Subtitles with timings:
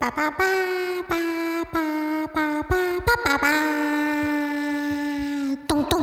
[0.00, 0.46] 叭叭叭
[1.10, 1.14] 叭
[1.62, 3.46] 叭叭叭叭叭，
[5.68, 6.00] 咚咚。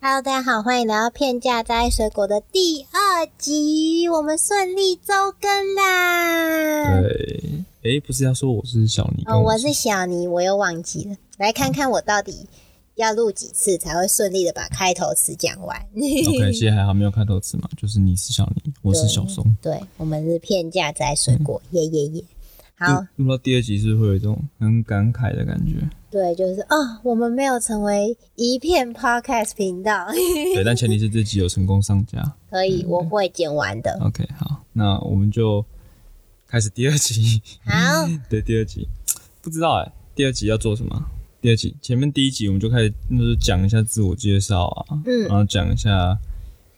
[0.00, 6.98] Hello，大家好，欢迎来到片价摘水果的第二集，我们顺利周更啦。
[7.02, 9.22] 对，诶，不是要说我是小尼？
[9.26, 11.16] 哦，我是小尼，我又忘记了。
[11.36, 12.46] 来看看我到底
[12.94, 15.76] 要录几次才会顺利的把开头词讲完。
[15.94, 19.44] OK，现在还好没有开头词嘛，就是你是小尼，我是小松。
[19.60, 22.24] 对，我们是片价摘水果，耶耶耶。
[22.78, 25.74] 好，录录到第二集是会有一种很感慨的感觉？
[26.10, 30.06] 对，就是哦，我们没有成为一片 podcast 频道，
[30.54, 32.36] 对，但前提是这集有成功上架。
[32.48, 33.98] 可以，我会剪完的。
[34.00, 35.64] OK，好，那我们就
[36.46, 37.42] 开始第二集。
[37.64, 38.88] 好， 对，第二集
[39.42, 41.04] 不知道哎、第二集要做什么？
[41.40, 46.18] 第二集前面第一集我们就开始就是讲一下自我介绍啊，嗯然后讲一下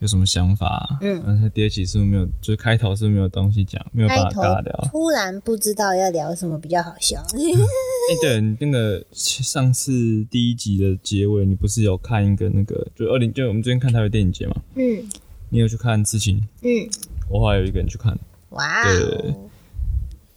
[0.01, 4.89] 有什么想法、啊，嗯然后第二集是不是没有，就是开头是不是没有东西讲，没有办法尬聊。
[4.91, 7.23] 突然不知道要聊什么比较好笑。
[7.31, 15.07] 哎、对，你那个上次第一集的结尾，你不是有看一个那个，就二零，就我们最近看台北电影节嘛，嗯
[15.51, 16.39] 你有去看《刺青》？
[16.63, 16.89] 嗯，
[17.29, 18.19] 我后来有一个人去看，
[18.51, 19.35] 哇对对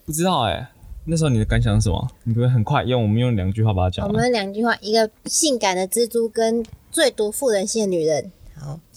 [0.05, 0.69] 不知道哎、
[1.05, 2.11] 那时候你的感想是什么？
[2.25, 4.13] 你可不可以很快用我们用两句话把它讲完？
[4.13, 8.29] 我们两句话，一个性感的蜘蛛跟最毒妇人心的女人。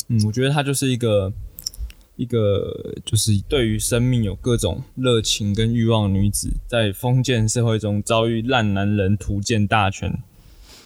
[0.08, 1.32] 好，嗯，我觉得她就是一个
[2.16, 10.22] 一个就是对于生命有各种热情跟欲望的女子，在封建社会中遭遇烂男人图鉴大全。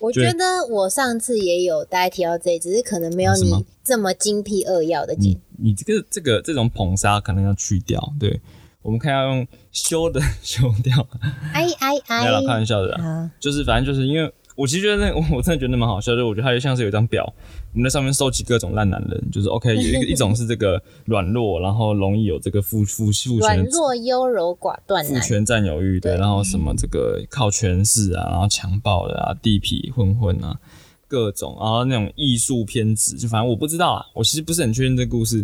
[0.01, 5.41] 我对觉得我上次也有大家提到这，只是可能没有你这么精辟扼要的解你。
[5.59, 8.41] 你这个这个这种捧杀可能要去掉，对
[8.81, 11.07] 我们看要用修的 修掉，
[11.53, 17.31] 哎哎哎没有啦，开玩笑的啦，就是反正就是因为我其实觉得那我 我真的觉得那蛮好笑，就我觉得它就像是有一张表，
[17.73, 25.05] 我们在上面收集各种烂男人， 就是 OK 有一个一种是这个软弱，然后容易有这个父父父软权弱优柔寡断。
[25.05, 30.59] 父权占有欲对，然后什么这个靠权势啊，然后强暴的啊，地痞混混啊，
[31.07, 35.39] 各种，然后那种艺术偏执，就反正我不知道啊，我其实不是很确定这个故事，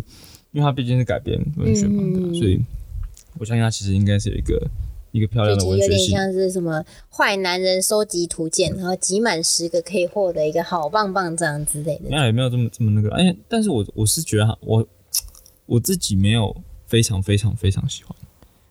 [0.51, 2.59] 因为它毕竟是改编文学嘛，对吧嗯所以
[3.39, 4.61] 我相信它其实应该是有一个
[5.11, 6.07] 一个漂亮的就其实有文学性。
[6.07, 12.09] 点像是什么坏男人收集图鉴，然后集满十个可以获得一个好棒棒这样之类的。
[12.09, 14.87] 没有也没有这么这么那个，哎，但是我我是觉得它我
[15.65, 18.15] 我自己没有非常非常非常喜欢，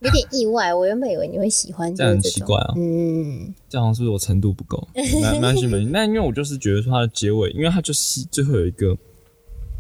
[0.01, 4.87] 有点意外，我原本以为你会喜欢，这样很奇怪啊嗯，这好像是不是我程度不够？
[4.95, 5.91] 没没关系，没关系。
[5.91, 8.97] 那因为我就是觉得说它的结尾，因为它就是最后有一个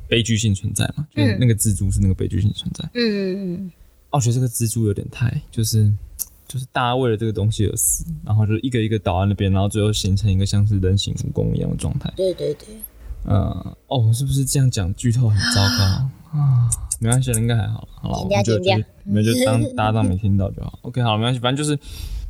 [0.08, 2.84] 悲剧性存在嘛，就是那个蜘蛛是那个悲剧性存在。
[2.94, 3.72] 嗯嗯嗯，
[4.10, 5.92] 哦，我觉得这个蜘蛛有点太就是
[6.48, 12.12] 就是大家为了这个东西而死，然后就一个一个倒在那边，然后最后形成一个像是人形蜈蚣一样的状态。
[12.16, 12.68] 对对对，
[13.24, 16.70] 呃，哦，是不是这样讲剧透很糟糕啊？
[17.00, 17.88] 没关系，应该还好了。
[18.00, 20.78] 好了，我们就剪掉就当 大家当没听到就好。
[20.82, 21.78] OK，好，没关系，反正就是，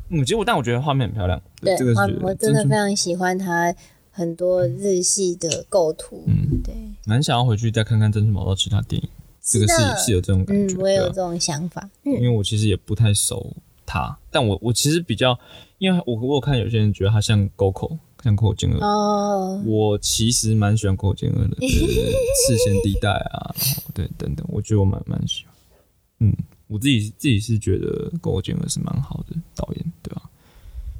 [0.08, 3.74] 嗯，结果但我觉得画面很漂亮，对这个是我我真的非常喜欢它
[4.10, 9.08] 很多日系的构图，嗯对，蛮想要回去再看看《真实宝岛》其他电影，
[9.42, 13.54] 这个是是是有这种感觉，，嗯我也有这种想法，嗯因为我其实也不太熟
[13.86, 15.38] 他，但我我其实比较，
[15.78, 22.12] 因为我我有看有些人觉得他像 Goco，像 Coco 健二，哦，我其实蛮喜欢 Coco 健二的，对对对
[22.48, 23.54] 视线地带啊，
[23.94, 25.54] 对等等，我觉得我蛮蛮喜欢，
[26.20, 26.36] 嗯，
[26.66, 30.22] 我自己自己是觉得 Coco 健二是蛮好的导演，对吧、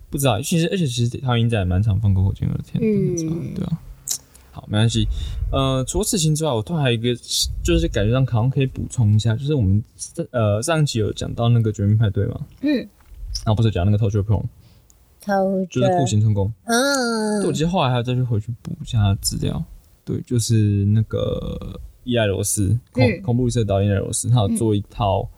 [0.09, 3.13] 不知道，其实而且其实他影展也蛮常放 Coco 健二的片的，嗯。
[3.13, 3.83] 你知道对吧、
[4.57, 5.07] 好，没关系。
[5.53, 7.15] 呃，除了事情之外，我突然还有一个，
[7.63, 9.85] 就是感觉上好像可以补充一下，就是我们
[10.31, 12.75] 呃上一期有讲到那个绝命派对嘛，嗯，
[13.45, 14.45] 然后不是讲那个 Torture Porn，
[15.21, 16.51] 偷就是酷刑成功。
[16.65, 19.63] 嗯对，我，其实后来还要再去回去补一下资料。
[20.07, 25.29] 对，就是那个伊莱罗斯恐嗯恐怖旅社导演伊莱罗斯，他有做一套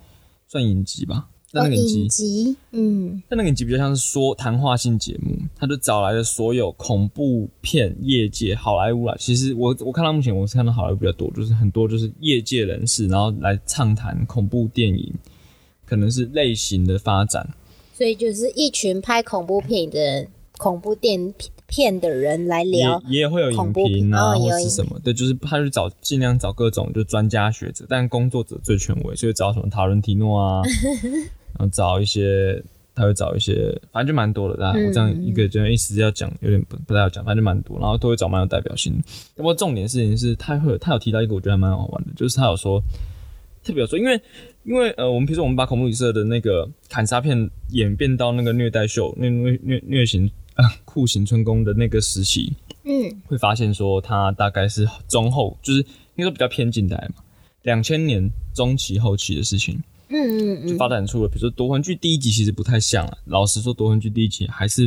[0.46, 9.16] 算影集吧，但那个影集嗯但那个影集比较像是说谈话性节目，他就找来了所有恐怖片业界好莱坞啊。
[9.19, 15.12] 其实我我看到目前我是看到好莱坞比较多，就是很多就是业界人士，然后来畅谈恐怖电影，
[15.87, 17.48] 可能是类型的发展。
[17.94, 20.28] 所以就是一群拍恐怖片的人，
[20.58, 21.34] 恐怖电
[21.67, 30.62] 片的人来也聊，也会有影恐怖片评啊，或是什么，对，就是他去找尽量找各种就专家学者，但工作者最权威，所以找什么塔伦提诺啊，
[31.56, 32.62] 然后找一些，
[32.94, 34.56] 他会找一些，反正就蛮多的。
[34.56, 39.04] 大家我这样一个就一时要讲有点不不太好讲，反正就蛮多，然后都会找蛮有代表性的。
[39.36, 42.82] 不过重点事情是，他会有他有提到一个我觉得还蛮好玩的，就是他有说。
[43.64, 44.18] 特别有说，因为
[44.62, 52.54] 因为呃，我们比如说我们把恐怖旅社的那个砍杀片演变到那个虐待秀、虐虐虐虐刑啊酷刑春宫的那个时期，
[52.84, 55.86] 嗯会发现说他大概是中后，就是应
[56.18, 57.22] 该说比较偏近代嘛，
[57.62, 59.82] 两千年中期后期的事情。
[60.08, 63.19] 嗯嗯嗯，就发展出了，比如说夺魂剧第一集其实不太像啊。
[63.26, 64.87] 老实说，夺魂剧第一集还是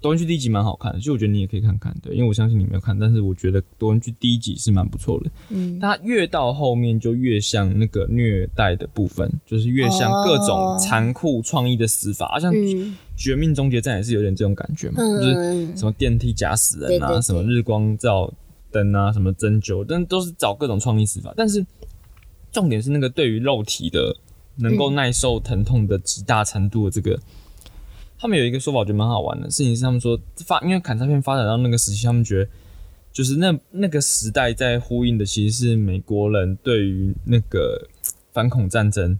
[0.00, 5.30] 夺魂剧第一集蛮好看的，其实我觉得你也可以看看，对，因为我相信你没有看，但是我觉得夺魂剧第一集是蛮不错的。
[5.50, 18.32] 嗯，它越到后面就越像那个虐待的部分，就是越像各种残酷创意的死法，好像《嗯绝命终结战》也是有点这种感觉嘛，嗯就是嗯什么电梯夹死人啊，什么日光照
[18.70, 21.34] 灯啊，什么针灸，但都是找各种创意死法。
[21.36, 21.64] 但是
[22.50, 24.16] 重点是那个对于肉体的
[24.60, 27.18] 能够耐受疼痛的极大程度的这个，
[28.18, 32.50] 他们有一个说法，我觉得蛮好玩的事情是，他们说发因为砍杀片发展到那个时期，他们觉得
[33.12, 37.88] 就是那那个时代在呼应的其实是美国人对于那个
[38.32, 39.18] 反恐战争。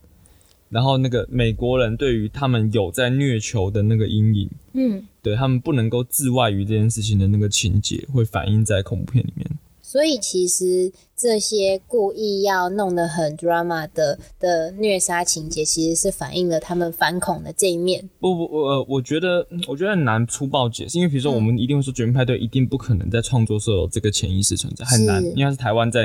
[0.69, 9.51] 然后那个美国人对于他们有在虐囚的那个阴影，嗯，对他们不能够自外于这件事情的那个情节，会反映在恐怖片里面。
[9.91, 18.09] 所以其实这些故意要弄得很 drama 的的虐杀情节，其实是反映了他们反恐的这一面。
[18.21, 26.03] 不不，我呃我觉得嗯我觉得很难粗暴解释，因为比如说嗯我们一定会说绝命派对一定不可能在创作时候有这个潜意识存在，很难，是因为它是台湾在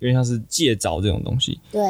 [0.00, 1.60] 有点像是借找这种东西。
[1.70, 1.80] 对，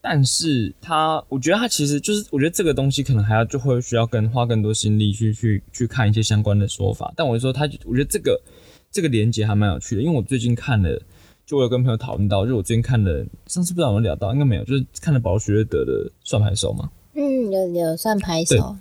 [0.00, 7.12] 但是他，我觉得他其实就是，我觉得这个东西可能还要就会需要跟花更多心力去去去看一些相关的说法。
[7.16, 8.40] 但我就说他，我觉得这个
[8.94, 11.02] 这个连接还蛮有趣的，因为我最近看了，
[11.44, 18.76] 就我有跟朋友讨论到，就我最近看了，上次不知道有没有聊到，应该没有，就是看了保罗·学德的《算牌手》嘛，嗯，有有算牌手，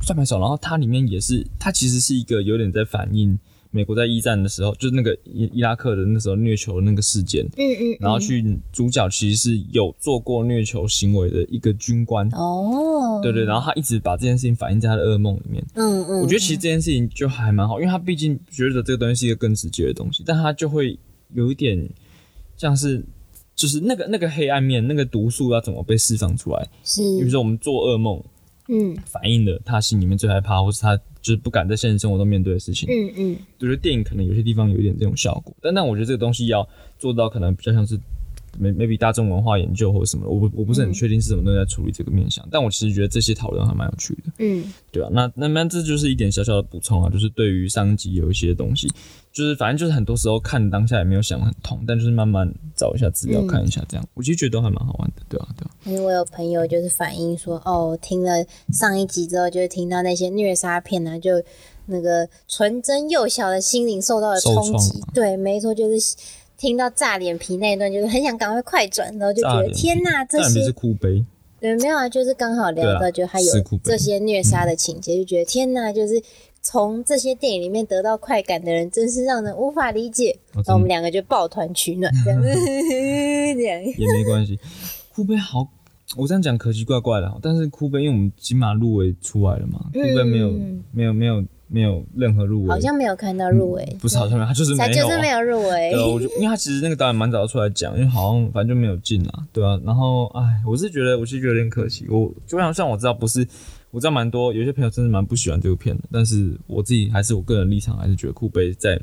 [0.00, 3.38] 算牌手，然后它里面也是，它其实是一个有点在反映
[3.70, 15.64] 美国在一战的时候，就是那个伊伊拉克的那时候虐囚的那个事件，嗯嗯，然后去主角其实是有做过虐囚行为的一个军官，哦，对对，然后他一直把这件事情反映在他的噩梦里面。
[15.74, 20.98] 嗯嗯，我觉得其实这件事情就还蛮好，因为他毕竟觉得这个东西是一个更直接的东西，但他就会
[21.34, 21.88] 有一点
[22.56, 23.04] 像是。
[23.56, 26.66] 就是那个那个黑暗面，那个毒素要怎么被释放出来？
[26.82, 28.18] 是，比如说我们做噩梦，
[28.68, 32.88] 嗯反映了他心里面最害怕，或是他就是不敢在现实生活中面对的事情。
[32.88, 36.66] 嗯嗯，我觉得电影可能有些地方有一点这种效果，但但我觉得这个东西要
[36.98, 37.98] 做到，可能比较像是
[38.58, 44.64] maybe 大众文化研究或者什么，我不我不是很确定是什么东西在处理这个面向，但我其实觉得这些讨论还蛮有趣的，嗯。
[44.92, 48.88] 对啊，那那那这就是一点小小的补充啊，就是对于上一集有一些东西，
[49.32, 53.46] 就是反正就是很多时候看当下也没有想很通，但就是慢慢找一下资料嗯。
[53.46, 61.40] 看一下，这样、我其实觉得都还蛮好玩的，对啊对啊，因为我有朋友就是反映说，哦，听了上一集之后，就是听到那些虐杀片呢、就
[61.86, 65.14] 那个纯真幼小的心灵受到了冲击创。
[65.14, 66.16] 对，没错，就是
[66.60, 71.24] 听到炸脸皮那一段，就是很想赶快快转，然后就觉得天呐，这些是哭悲，
[71.58, 73.52] 对没有啊，就是刚好聊到，就他有
[73.82, 76.22] 这些虐杀的情节，就觉得天呐，就是。
[76.62, 80.38] 从这些电影里面得到快感的人，真是让人无法理解。
[80.52, 82.48] 然后我们两个就抱团取暖，这样子，
[83.56, 83.82] 这样。
[83.82, 84.58] 也没关系。
[85.14, 85.66] 哭悲好，
[86.18, 95.92] 我这样讲可奇怪怪的，但是哭悲因为我们金马入围出来了嘛，哭悲没有、嗯没有没有没有任何入围，好像没有看到入围，不是好像没有，他就是没有、啊，就是没有入围。
[95.92, 99.80] 对啊，我就因为他其实那个导演蛮早就出来讲，因为好像反正就没有进啊，对啊。
[99.84, 103.46] 然后哎，我是觉得我是觉得有点可惜，我就像像我知道不是，
[103.92, 109.00] 我知道蛮多有些朋友真的蛮不喜欢这部片的，但是我自己还是我个人立场还是觉得库贝在，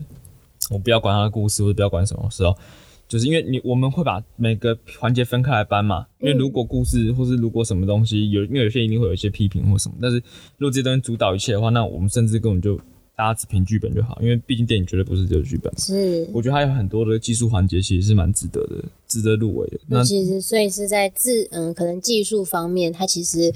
[0.69, 2.56] 我不要管他的故事或者不要管什么时候。
[3.07, 10.18] 就是因为你我们会把每个环节分开来搬嘛，因为如果故事或是如果什么东西有，因为有些一定会有一些批评或什么，但是
[10.57, 12.76] 如果这些东西主导一切的话，那我们甚至根本就
[13.16, 15.73] 大家只凭剧本就好，因为毕竟电影绝对不是只有剧本。
[15.78, 19.80] 是，我觉得还有很多的技术环节其实是蛮值得的，值得入围的。
[19.87, 23.54] 那那其实所以是在自嗯，可能技术方面，它其实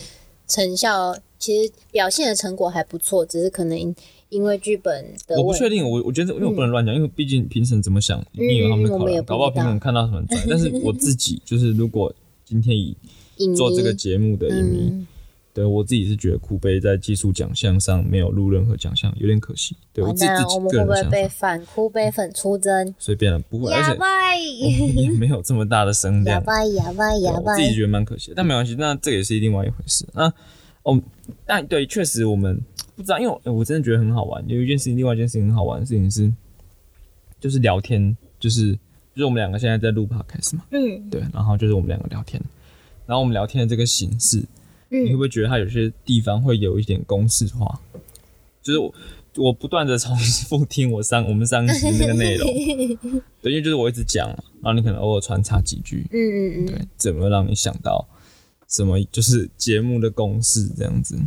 [0.47, 3.95] 成效其实表现的成果还不错，只是可能
[4.31, 10.39] 因因为剧本的我不确定，我我觉得因为我不能乱讲，因为毕竟评审怎么想，一定有他们的考量，嗯我们也不搞不好评审看到什么很拽。
[10.49, 12.11] 但是 我自己就是，如果
[12.43, 12.95] 今天以
[13.55, 15.07] 做这个节目的影迷，嗯，
[15.53, 19.75] 对我自己是觉得酷杯在技术奖项上没有入任何奖项，有点可惜。
[19.93, 22.95] 对我自己自己我们会不会被反酷杯粉出征？
[22.97, 23.97] 随便了，不会，而且
[25.01, 26.39] 也没有这么大的声量。
[26.39, 27.63] 哑巴，哑巴，对哑巴我自。
[27.63, 30.05] 己觉得蛮可惜的，但没关系，那这也是另外一回事。
[30.13, 30.31] 那
[30.83, 30.99] 哦，
[31.45, 32.59] 但对，确实我们
[33.01, 34.43] 不知道，因为我我真的觉得很好玩。
[34.47, 36.31] 有一件事情，另外一件事情很好玩的事情是，
[37.39, 42.41] 就是聊天，就是就是我们两个现在在录 podcast 嘛，嗯对，然后就是我们两个聊天，
[43.05, 44.37] 然后我们聊天的这个形式，
[44.89, 47.79] 你会嗯不会觉得它有些地方会有一点公式化？
[48.61, 48.93] 就是我
[49.37, 52.47] 我不断的重复听我上我们上一那个内容，
[53.41, 58.07] 对，因为就是我一直讲嘛，然后你可能偶尔穿插几句，嗯嗯嗯，对，怎么让你想到
[58.67, 61.17] 什么就是节目的公式这样子？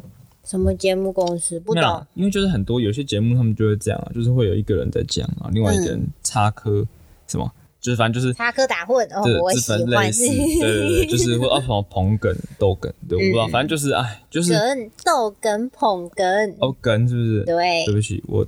[0.44, 2.06] 什么节目公司不懂？
[2.14, 6.86] 因为就是很多有些节目他们就会这样啊，就是会有一个人在讲啊，另外一个人插科
[7.26, 9.06] 什么，就是反正就是插科打诨
[9.42, 10.26] 我喜自分类欢似，
[10.60, 13.50] 对对对，就是会哦什么捧哏、逗哏，对，我不知道，嗯。
[13.50, 17.44] 反正就是哎，就是梗逗梗捧梗，哦哏是不是？
[17.44, 17.84] 对。
[17.86, 18.46] 对不起，我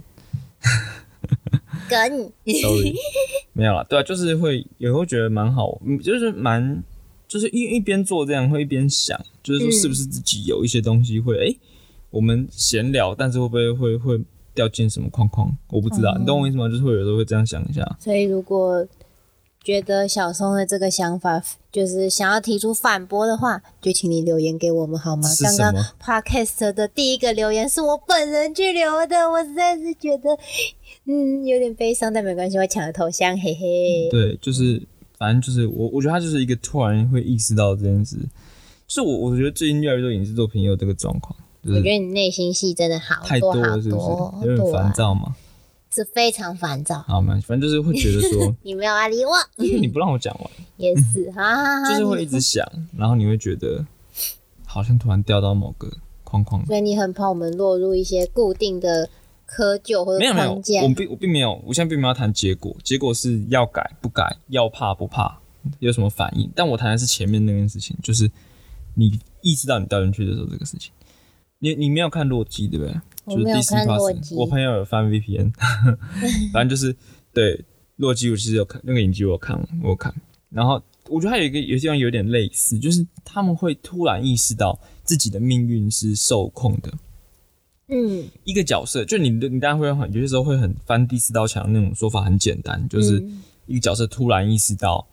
[1.89, 2.31] 梗。
[2.47, 2.95] Sorry，
[3.53, 6.83] 没有了，对啊，就是会也会觉得蛮好，嗯，就是蛮
[7.29, 9.73] 就是一一边做这样会一边想，就是说嗯。
[9.73, 11.59] 是不是自己有一些东西会哎、诶
[12.17, 15.55] 我们闲聊，但是会不会会会掉进什么框框？
[15.71, 16.69] 我不知道，哦你懂我意思吗？
[16.69, 17.85] 就是会有时候会这样想一下。
[18.01, 18.87] 所以如果
[19.63, 21.43] 觉得小松的这个想法
[21.73, 25.29] 就是想要提出反驳的话，就请你留言给我们好吗？
[25.43, 30.31] 刚刚 podcast 的第一个留言是我本人去留的，我实在是觉得
[31.05, 34.09] 嗯有点悲伤，但没关系，我抢了头像，嘿嘿。
[34.11, 34.81] 对，就是
[35.19, 38.17] 反正就是我，我觉得他就是一个突然会意识到这件事。
[38.87, 44.49] 就是我，我觉得最近越来越多影视作品也有这个状况，就是我觉得你内心戏真的好太多好了，是不多，是？
[44.49, 45.35] 有点烦躁嘛。
[45.95, 46.99] 是非常烦躁。
[47.07, 49.33] 好嘛，反正就是会觉得说， 你没有要理我，
[49.65, 51.89] 因为你不让我讲完，也是， 哈。
[51.89, 52.67] 就是会一直想，
[52.99, 53.83] 然后你会觉得
[54.67, 55.91] 好像突然掉到某个
[56.23, 56.67] 框框里。
[56.67, 59.09] 所以你很怕我们落入一些固定的
[59.49, 60.83] 窠臼或者没有没有，框架。
[60.83, 65.39] 我并我并没有，我现在并没有要谈结果，结果是要改不改，要怕不怕，
[65.79, 66.51] 有什么反应。
[66.55, 68.31] 但我谈的是前面那件事情，就是
[68.93, 70.93] 你意识到你掉进去的时候这个事情。
[71.75, 72.93] 你你没有看洛基对不对？
[73.27, 75.53] 就是我没有 Disney 看洛 Plus，基我朋友有翻 VPN，
[76.53, 76.95] 反正就是
[77.33, 77.65] 对
[77.97, 80.15] 洛基，我其实有看那个影集，我有看，我有看。
[80.51, 86.93] 然后我觉得还有一个有些地方有点类似，就是他们会突然意识到自己的命运是受控的。
[87.89, 95.07] 嗯，一个角色，就你的你当然会很有些时候会很翻第四道墙那种说法很简单，就是嗯一个角色突然意识到，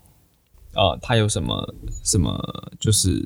[0.74, 2.40] 呃，他有什么什么，
[2.80, 3.24] 就是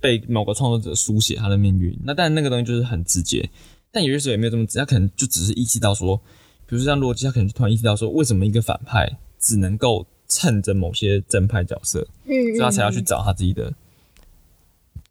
[0.00, 1.98] 被某个创作者书写他的命运。
[2.04, 3.48] 那但那个东西就是很直接，
[3.90, 6.16] 但有些时候也没有这么直接，他可能就只是意识到说，
[6.66, 13.72] 比如说像洛基，他可能就突然意识到说，为什么一个反派只能够趁着某些正派角色，嗯，所以他才要去找他自己的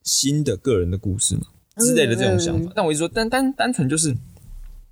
[0.04, 1.44] 新的个人的故事嘛
[1.78, 2.72] 之类的这种想法。
[2.76, 4.16] 但我一直说，单单单纯就是，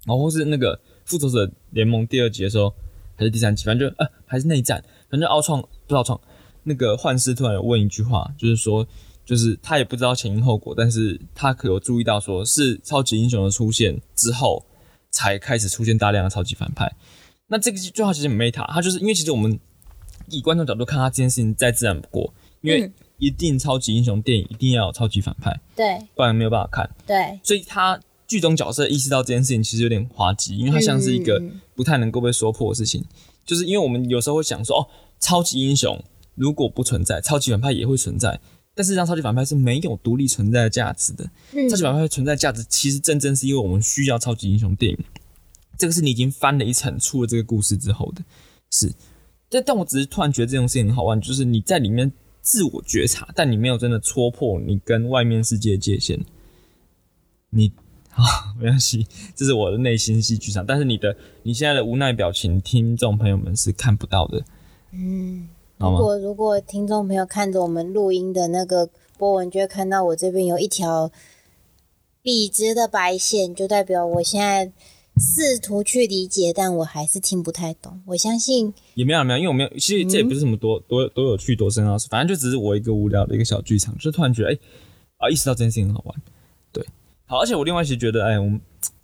[0.07, 2.73] 哦，或是那个复仇者联盟第二集的时候，
[3.15, 6.19] 还是第三集，反正就呃还是内战，反正奥创不是奥创，
[6.63, 8.87] 那个幻视突然有问一句话，就是说。
[9.25, 14.65] 就是他也不知道前因后果，但是他可有注意到，说是超级英雄的出现之后，
[15.09, 16.93] 才开始出现大量的超级反派。
[17.47, 19.59] 那这个最好其实很 meta，他就是因为其实我们
[20.29, 26.89] 以观众角度看他这件事情再自然不过，因为嗯一定超级英雄电影一定要有超级反派，对不然没有办法看。
[27.05, 31.41] 对，所以他剧中角色意识到这件事情其实有点滑稽，因为它像是一个
[31.75, 33.05] 不太能够被说破的事情。
[33.45, 34.87] 就是因为我们有时候会想说，哦，
[35.19, 36.03] 超级英雄
[36.35, 38.39] 如果不存在，超级反派也会存在。
[38.75, 41.29] 但事实上，超级反派是没有独立存在的价值的。
[41.53, 44.97] 嗯超级反派存在价值，其实真正是因为我们需要超级英雄电影。
[45.77, 48.23] 这个是你已经翻了一层出了这个故事之后的
[48.71, 48.91] 是。
[49.49, 52.11] 但但我只是突然觉得这种事情很好玩，就是你在里面
[52.41, 56.19] 自我觉察，但你没有真的戳破你跟外面世界的界限。
[57.51, 57.71] 你
[58.09, 60.65] 啊，没关系，这是我的内心戏剧场。
[60.65, 64.43] 但是你的你现在的无奈表情，听众朋友们是看不到的，
[64.91, 65.47] 嗯。
[65.91, 71.11] 如果如果听众朋友看着我们录音的那个波纹，就会看到我这边有一条
[72.21, 74.71] 笔直的白线，就代表我现在
[75.17, 78.01] 试图去理解，但我还是听不太懂。
[78.07, 84.57] 我相信，也没有没有，因为我没有，其实这也不是什么多、多多有趣多深奥反正就只是我一个无聊的一个小剧场，就突然觉得，哎、
[85.17, 86.15] 啊，意识到这件事情很好玩，
[86.71, 86.85] 对，
[87.25, 88.59] 好，而且我另外其实觉得，哎，我们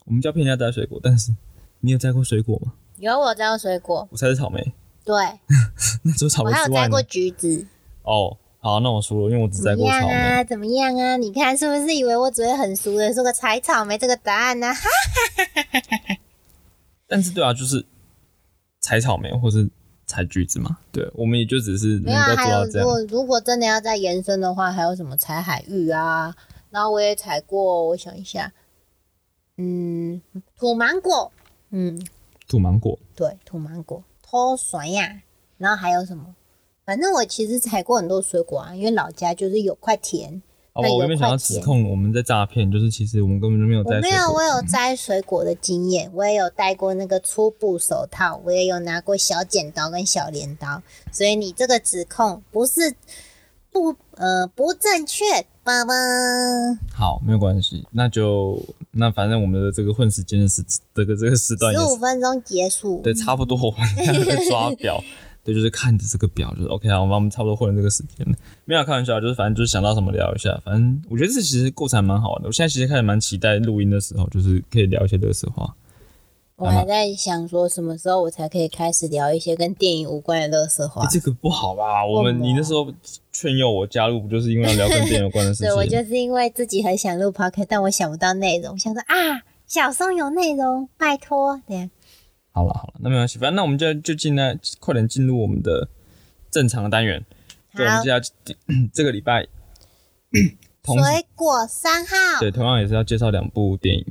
[0.05, 1.35] 我们叫骗人家摘水果，但是
[1.81, 2.73] 你有摘过水果吗？
[2.97, 4.73] 有我摘过水果，我摘的草莓，
[5.09, 5.39] 对
[6.05, 7.65] 那除了草我还有莓之外呢摘过橘子。
[8.03, 10.13] 哦，好，那我输了，因为我只摘怎么样过草莓。
[10.13, 10.43] 啊？
[10.43, 11.17] 怎么样啊？
[11.17, 14.81] 你看是不是以为我只会很熟的说个采草莓这个答案呢、哈，
[17.09, 17.83] 但是对啊，就是
[18.79, 19.67] 采草莓或是
[20.05, 22.87] 采橘子嘛，对，我们也就只是没有啊，能够还有做到这样。
[22.87, 26.35] 如果如果真的要再延伸的话，还有什么采海芋啊？
[26.69, 28.53] 然后我也采过，我想一下，
[29.57, 30.21] 嗯，
[30.55, 31.31] 土芒果，
[31.71, 31.99] 嗯，
[32.47, 35.21] 土芒果，对，土芒果，脱酸呀。
[35.57, 36.35] 然后还有什么？
[36.85, 40.41] 反正我其实采过很多水果啊，因为老家就是有块田。
[40.73, 50.81] 哦，那有我原本想要指控我们在诈骗，就是其实我们根本就没有我没有，我有摘水果的经验，我也有戴过那个粗布手套，我也有拿过小剪刀跟小镰刀，
[51.11, 52.95] 所以你这个指控不是
[53.71, 55.23] 不呃不正确，
[55.63, 55.93] 爸爸。
[56.93, 58.61] 好，没有关系，那就
[58.91, 65.01] 那反正我们的这个混时间的时这个这个时段也十五分钟结束，对，差不多我们在抓表，
[65.43, 68.35] 对，就是看着这个表，就是 OK 啊，我们我们差不多混了这个时间了。
[68.65, 72.47] 没有开玩笑，就是反正就是想到什么聊一下，反正我觉得这其实过程还蛮好玩的。
[72.47, 75.73] 我现在其实开始蛮期待录音的时候，就是可以聊一些乐色话。
[76.59, 81.07] 我还在想说什么时候我才可以开始聊一些跟电影无关的乐色话。
[81.09, 82.05] 这个不好吧？
[82.05, 82.91] 我们你那时候
[83.31, 85.67] 劝诱我加入，不就是因为要聊跟电影有关的事情？
[85.71, 91.61] 对，我就是因为自己很想录 podcast，但我想不到内容，想说啊，小松有内容，拜托。
[91.65, 91.89] 对，
[92.51, 95.87] 好了好了，那没关系，反正那我们就就进来，快点进入我们的
[96.51, 97.25] 正常的单元。
[97.73, 98.19] 对，我们就要
[98.93, 99.47] 这个礼拜，
[100.83, 104.05] 水果三号，对，同样也是要介绍两部电影。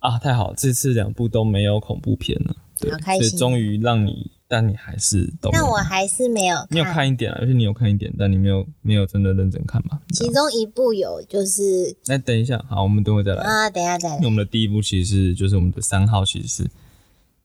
[0.00, 0.52] 啊，太好！
[0.56, 10.00] 这次两部都没有恐怖片了，对，所以终于让你，但你还是都，但我还是没有，你有看一点啊，而且你有看一点，但你没有没有真的认真看嘛？
[10.12, 14.16] 其中一部有，就是，那等一下，好，我们等会再来啊，等一下再来。
[14.24, 16.70] 我们的第一部其实是就是我们的三号，其实是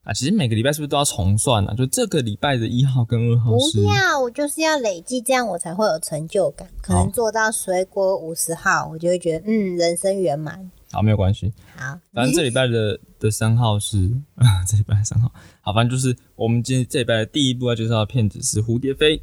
[0.04, 1.74] 啊，其实每个礼拜是不是都要重算呢？
[1.76, 6.66] 就这个礼拜的一号跟二号，不要，我就是要累计，这样我才会有成就感。
[6.80, 10.70] 可能做到水果五十号，我就会觉得嗯，人生圆满。
[10.96, 11.52] 好，没有关系。
[11.76, 14.10] 好，反正这礼拜的的三号是
[14.66, 15.30] 这礼拜三号。
[15.60, 19.18] 好，反正就是我们今天这礼拜的第一部要介绍的片子是《蝴蝶飞》。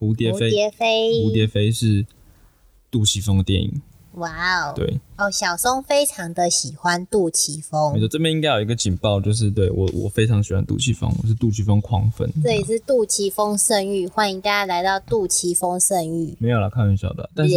[0.00, 2.06] 蝴蝶飞，蝴蝶飞，蝴蝶飞是
[2.90, 3.82] 杜琪峰的电影。
[4.14, 7.92] 哇哦，对哦，小松非常的喜欢杜琪峰。
[7.92, 12.30] 没错，这边应该有一个警报，就是对我我非常喜欢杜琪峰，我是杜琪峰狂粉。
[12.42, 16.34] 这里是杜琪峰圣域，欢迎大家来到杜琪峰圣域。
[16.38, 17.54] 没有啦，开玩笑的，但是。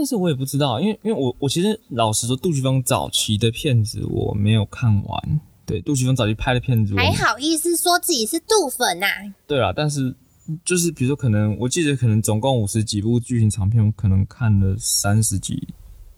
[0.00, 5.40] 但是我也不知道，因为因为我我其实老实说，杜琪峰早期的片子我没有看完。
[5.66, 9.06] 对，杜琪峰早期拍的片子，还好意思说自己是杜粉呐？
[9.46, 10.16] 对啊，但是
[10.64, 15.68] 就是比如说，可能我记得可能总共五十几部剧情长片，我可能看了三十几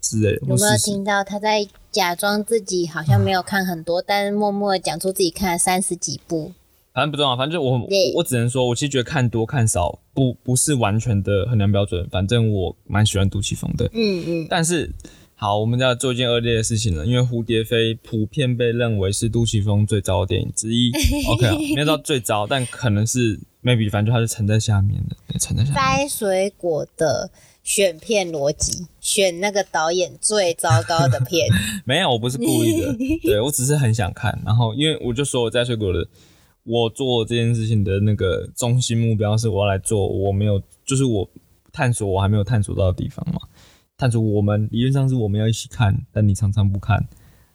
[0.00, 0.46] 之类的。
[0.46, 6.52] 有没有听到他在假装自己好像没有看很多，但是默默的讲出自己看了三十几部？
[6.94, 12.06] 反正不重要，反正就我我只能说，我其实觉得看多看少不不是完全的衡量标准。
[12.10, 14.46] 反正我蛮喜欢杜琪峰的，嗯嗯。
[14.50, 14.92] 但是
[15.34, 20.92] 好，我们要做一件恶劣的事情了，因为《蝴蝶飞》普遍被认为是杜琪峰最糟的电影之一。
[21.28, 25.74] OK，没有到最糟，但可能是 maybe，反正就它是沉在下面的，沉在下面。
[25.74, 27.30] 摘水果的
[27.62, 31.48] 选片逻辑，选那个导演最糟糕的片。
[31.86, 32.94] 没有，我不是故意的，
[33.24, 34.38] 对我只是很想看。
[34.44, 36.06] 然后因为我就说我摘水果的。
[36.64, 41.28] 我做这件事情的那个中心目标是，我要来做我没有，就是我
[41.72, 43.40] 探索我还没有探索到的地方嘛。
[43.96, 47.08] 探索我们理论上是我们要一起看，但你常常不看，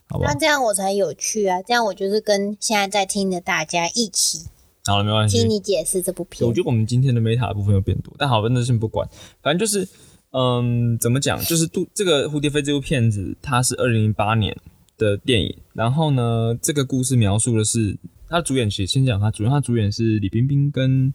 [0.10, 0.28] 好吧？
[0.28, 1.62] 那这样我才有趣啊！
[1.62, 4.48] 这样我就是跟现在在听的大家一起，
[4.86, 6.48] 好了，没关系，听你解释这部片。
[6.48, 9.08] 我觉得我们今天的 meta 部分又变多，但好，那先不管，
[9.42, 9.88] 反正就是，
[10.32, 11.42] 嗯，怎么讲？
[11.44, 14.56] 就是杜这个蝴蝶飞这部片子，它是二零零八年
[14.98, 17.98] 的电影，然后呢，这个故事描述的是。
[18.30, 21.14] 他主演其实先讲他主演，他主演是李冰冰跟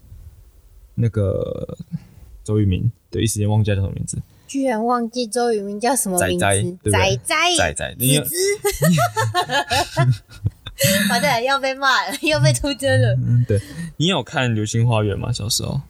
[0.94, 1.77] 那个
[2.42, 6.90] 周渝民，对，一时间忘记叫什么名字，居然忘记周渝民叫什么名字？
[6.90, 8.35] 仔仔仔仔，子子，
[11.11, 13.14] 完蛋要被骂了，要被出征了。
[13.16, 13.61] 嗯，对
[13.98, 15.31] 你有看《流星花园》吗？
[15.33, 15.81] 小时候？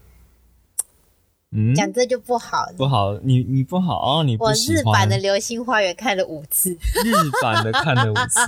[1.55, 8.41] 嗯，讲这就不好，不好，你你不好啊，你我日版的《流星花园》看了五次，日版的看了五次。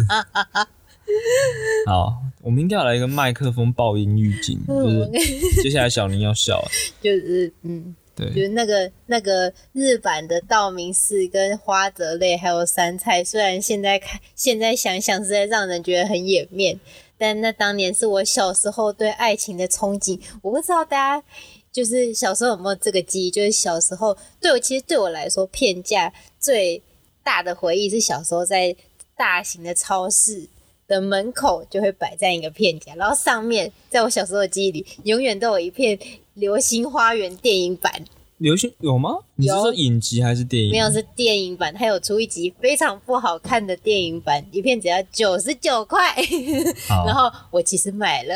[1.87, 6.63] 好，我们应该要来一个麦克风爆音预警， 就是接下来小林要笑，
[7.01, 16.79] 就是嗯，对，就是那个那个日版的道明寺跟花泽类还有山菜，虽然现在看现在想想实在让人觉得很掩面，
[17.17, 20.21] 但那当年是我小时候对爱情的憧憬。
[20.43, 21.27] 我不知道大家
[21.73, 26.83] 就是小时候有没有这个记忆，就是小时候对我其实对我来说，片价最
[27.23, 28.77] 大的回忆是小时候在
[29.17, 30.47] 大型的超市。
[30.95, 35.97] 的门口就会摆在一个片架，然后上面在我小时候的记忆里，永远都有一片
[36.35, 37.93] 《流星花园》电影版。
[38.39, 39.11] 流星有吗？
[39.37, 40.71] 你是说影集还是电影？
[40.73, 41.73] 没有，是电影版。
[41.73, 46.15] 它有出一集非常不好看的电影版，一片只要九十九块。
[47.07, 48.35] 然后我其实买了。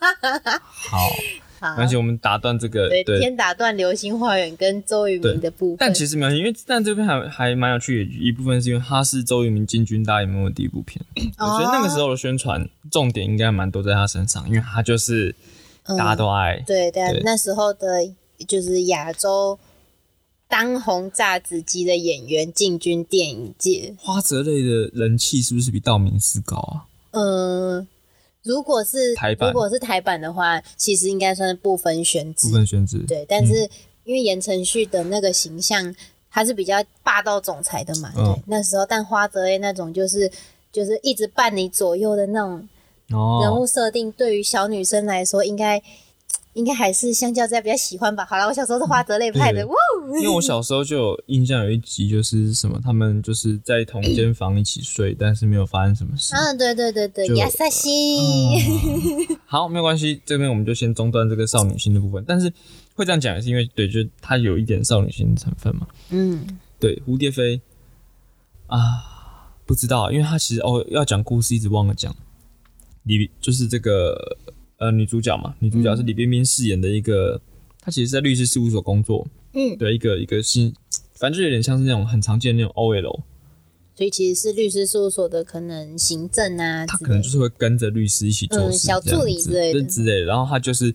[0.90, 0.98] 好。
[1.60, 5.76] 而且我们打断这个，对，先打断《流星花园》跟周渝民的部分。
[5.78, 11.04] 但其实没有，因为但这片还还蛮有趣的，一部分是因为它是周渝民进军大荧幕的第一部片，
[11.38, 15.34] 所以那个时候的宣传重点应该蛮多在他身上，因为他就是
[15.88, 16.62] 大家都爱。
[16.66, 18.12] 对对，那时候的
[18.46, 19.58] 就是亚洲
[20.48, 26.84] 当红炸子鸡的演员进军电影界，花泽类的人气是不是比道明寺高啊？
[27.12, 27.88] 嗯。
[28.46, 32.46] 如果是台版，如果是台版的话，其实应该算是不分选址。
[32.46, 32.98] 不分选址。
[33.00, 33.68] 对，但是
[34.04, 35.94] 因为言承旭的那个形象，
[36.30, 38.12] 他是比较霸道总裁的嘛。
[38.14, 40.30] 对，那时候，但花泽类那种就是
[40.70, 42.68] 就是一直伴你左右的那种
[43.42, 45.82] 人物设定，对于小女生来说，应该
[46.56, 48.24] 应该还是相较在比较喜欢吧。
[48.24, 49.74] 好了，我小时候是花泽类派的，哇，
[50.18, 56.34] 因为我小时候就有印象，有一集就是什么，他们就是在同一间房一起睡，但是没有发生什么事。
[56.34, 57.90] 嗯，对对对对，就亚萨西，
[58.56, 62.24] 嗯 好，没有关系，这边我们就先中断这个少女心的部分。
[62.26, 62.50] 但是
[62.94, 65.86] 会这样讲，也是因为对，就是它有一点少女心的成分嘛。
[66.08, 67.60] 嗯对，蝴蝶飞
[68.66, 72.16] 啊，不知道，因为它其实哦要讲故事，一直忘了讲。
[73.04, 74.36] 李就是这个
[74.78, 77.40] 呃女主角嘛，女主角是李冰冰饰演的一个，
[77.80, 80.74] 她其实是在律师事务所工作嗯，对一个一个新，
[81.14, 83.20] 反正就有点像是那种很常见的那种 OL，
[83.94, 90.24] 所以其实是律师事务所的可能行政啊之类的，她可能就是会跟着律师一起做嗯事，小助理之类的对之类的。
[90.26, 90.94] 然后他就是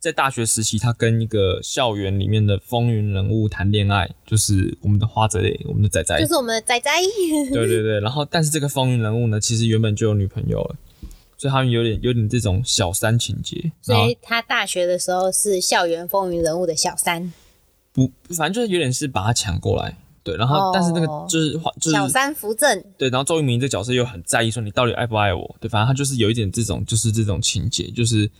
[0.00, 6.90] 在大学时期，他跟一个校园里面的风云人物谈恋爱，就是我们的花泽类，我们的仔仔，就是我们的仔仔，
[7.52, 10.76] 对对对，然后但是这个风云人物呢，其实原本就有女朋友了，
[11.40, 17.32] 所以他们有点有点这种小三情节，所以他大学的时候是校园风云人物的小三，
[17.94, 28.30] 不，反正就是有点是把他抢过来，对，然后、哦但是那个就是就是小三扶正，对，然后周渝民这角色又很在意说你到底爱不爱我，对，反正他就是有一点这种就是这种情节，就是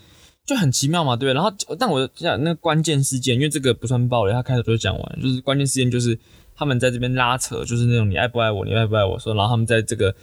[0.44, 1.32] 就很奇妙嘛，对。
[1.32, 6.18] 然后但我讲那个关键事件，因为这个不算暴雷，他开头就讲完，就是关键事件就是
[6.54, 10.14] 他们在这边拉扯，就是那种你爱不爱我，你爱不爱我说，然后他们在这个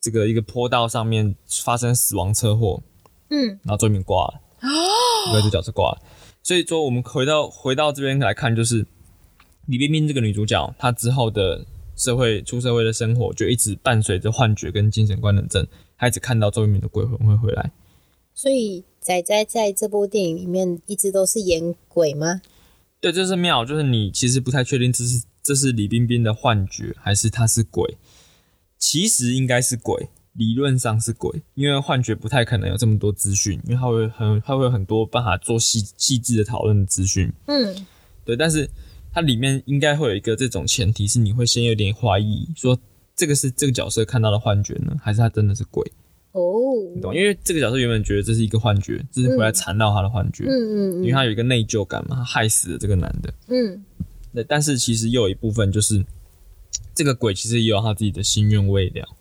[0.00, 2.82] 这个一个坡道上面发生死亡车祸，
[3.28, 4.40] 嗯，然后周渝民挂了，
[5.28, 6.02] 因为这角色挂了。
[6.42, 8.86] 所以说，我们回到回到这边来看，就是
[9.66, 15.66] 李冰冰这个女主角，她之后的社会出社会的生活，就一直伴随着幻觉跟精神官能症，
[15.98, 17.70] 她一直看到周渝民的鬼魂会回来。
[18.32, 22.40] 所以仔仔在这部电影里面一直都是演鬼吗？
[23.00, 27.98] 对，这是妙，就是你其实不太确定这是这是李冰冰的幻觉，还是她是鬼。
[28.80, 37.30] 其实应该是鬼，理论上是鬼，因为幻觉不太可能有这么多资讯，因为它会很它会有很多办法做细细致的讨论的资讯。
[37.46, 37.86] 嗯，
[38.24, 38.68] 对，但是
[39.12, 42.76] 它里面应该会有一个这种前提，是你会先有点怀疑，说
[43.14, 45.84] 这个是这个角色看到的幻觉呢，还是他真的是鬼？
[46.32, 46.40] 哦，
[46.94, 47.14] 你懂？
[47.14, 53.34] 因为这个角色原本觉得这是一个幻觉，这是回来缠绕他的幻觉，嗯嗯因为他有一个内疚感嘛，他害死了这个男的。
[53.48, 53.84] 嗯
[54.32, 56.02] 对，但是其实又有一部分就是
[56.94, 59.06] 这个鬼其实也有他自己的心愿未了。
[59.10, 59.16] 嗯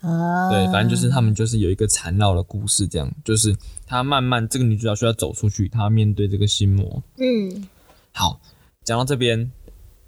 [0.00, 3.52] 啊，对，反正就是他们就是有一个缠绕的故事，这样就是
[3.84, 7.02] 他慢慢这个女主角需要走出去，她要面对这个心魔。
[7.16, 7.68] 嗯，
[8.12, 8.40] 好，
[8.84, 9.50] 讲到这边，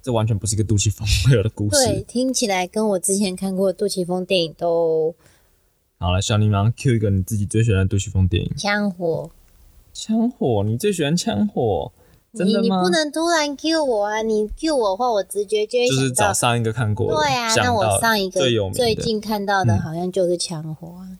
[0.01, 2.05] 这完全不是一个杜琪峰会有的故事对，事。
[2.07, 5.13] 听起来跟我之前看过的杜琪峰电影都
[5.97, 9.29] 好了，小林马上 Q 一个你自己最喜欢的杜琪峰电影，枪火。
[9.91, 11.91] 枪火，你最喜欢枪火？
[12.33, 12.59] 真的吗？
[12.61, 14.21] 你你不能突然 Q 我啊！
[14.21, 16.11] 你 Q 我的话，我直觉就会就是。
[16.11, 21.17] 找上一个看过的，对啊，那我上一个最有名最近看到的嗯好像就是枪火啊。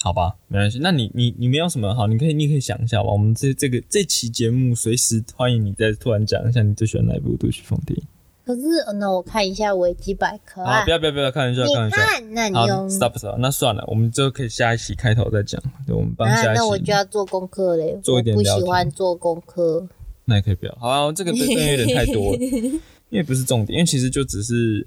[0.00, 0.78] 好吧，没关系。
[0.80, 3.10] 那你你你没有什么好，你可以你可以想一下吧。
[3.10, 8.06] 我们这这个这期节目随时欢迎你再突然讲一下你最喜欢哪一部杜琪峰电影。
[8.46, 10.90] 可是，呃那我看一下维基百科，啊不。
[10.90, 11.96] 要不要不要，开玩笑你开玩笑。
[12.30, 15.60] 那你好用，stop stop，那算了，我们就可以下一期开头再讲。
[15.86, 17.98] 对，我们帮啊，下一期，那我就要做功课嘞。
[18.02, 19.86] 做一点我不喜欢做功课。
[20.28, 20.76] 那也可以不要。
[20.78, 22.38] 好啊，这个这个有点太多了，
[23.08, 24.86] 因为不是重点，因为其实就只是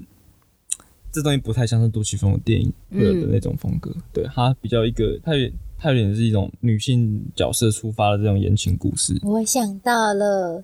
[1.11, 3.91] 这东西不太像是杜琪峰的电影会有的那种风格。
[4.13, 5.49] 对，它比较一个，它有
[5.79, 9.19] 它有点是一种女性角色出发的这种言情故事。
[9.23, 10.63] 我想到了，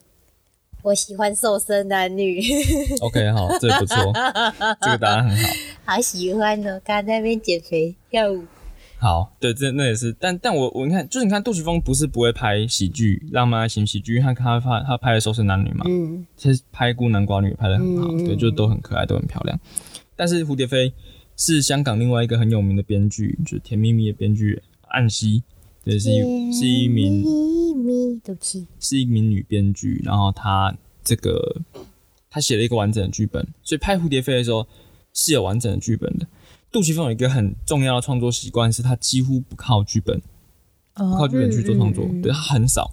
[0.84, 2.40] 我喜欢瘦身男女
[3.02, 4.13] ，OK，好，这个不错，
[4.82, 5.50] 这个答案很好。
[5.90, 6.80] 好喜欢哦！
[6.86, 8.44] 刚刚在那边减肥跳舞，
[9.00, 16.26] 好，对，这那也是，但但我我你看，就是你看杜琪峰不是不会拍喜剧、浪漫爱情喜剧，因为他他拍他拍的《瘦身男女》嘛，嗯。
[16.36, 19.60] 其实拍孤男寡女拍的很好，嗯对，就都很可爱，都很漂亮。
[20.16, 20.92] 但是蝴蝶飞
[21.36, 25.44] 是香港另外一个很有名的编剧，就是《甜蜜蜜》的编剧岸希，
[25.84, 31.62] 对，是一是一名秘密，对不起，是一名女编剧，然后她这个
[32.32, 34.66] 她写了一个完整的剧本，所以拍蝴蝶飞的时候
[35.14, 36.26] 是有完整的剧本的。
[36.78, 40.22] 杜琪峰有一个很重要的创作习惯，是他几乎不靠剧本，
[40.94, 42.92] 不不靠剧本去做创作，嗯对他很少。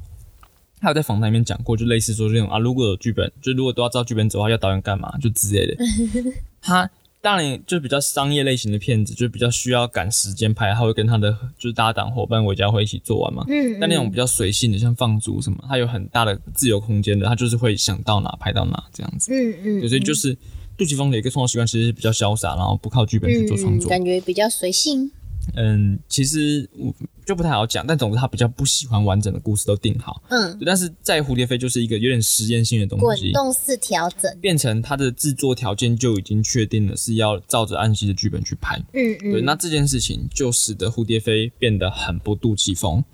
[0.81, 5.77] 他有在访谈里面讲过，就类似说这种啊，如果有剧本，就如果都要照剧本走的话，要导演干嘛，就之类的。
[6.63, 13.45] 他当然就比较商业类型的片子，就比较需要赶时间拍，他会跟他的就是搭档伙伴韦家辉一起做完嘛。
[13.49, 19.31] 嗯，但那种比较随性的，像放逐什么，他有很大的自由空间的，他就是会想到哪拍到哪这样子。
[19.31, 20.35] 嗯嗯，对，所以就是
[20.77, 23.89] 杜琪峰的一个创作习惯，其实是比较潇洒，然后不靠剧本去做创作。
[23.89, 25.11] 嗯感觉比较随性。
[25.57, 26.95] 嗯，其实我
[27.27, 30.23] 就不太好讲，但总之他比较不喜欢完整的故事都定好。
[30.31, 34.35] 嗯，但是在蝴蝶飞就是一个有点实验性的东西滚西，动式调整。
[34.41, 38.83] 变成他的制作条件就已经确定了，是要照着安息的剧本去拍。
[38.95, 43.05] 嗯嗯，对，那这件事情就使得蝴蝶飞变得很不杜琪峰。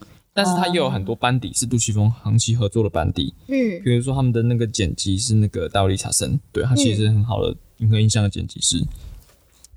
[0.43, 3.83] 但是他又有很多班底是杜琪峰长期合作的班底，嗯。
[3.85, 8.83] 比如说他们的那个剪辑是那个大卫理查森，对他其实是很好的银河印象的剪辑师，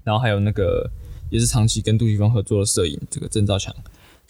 [0.05, 0.89] 然后还有那个
[1.29, 3.75] 也是长期跟杜琪峰合作的摄影这个郑兆强，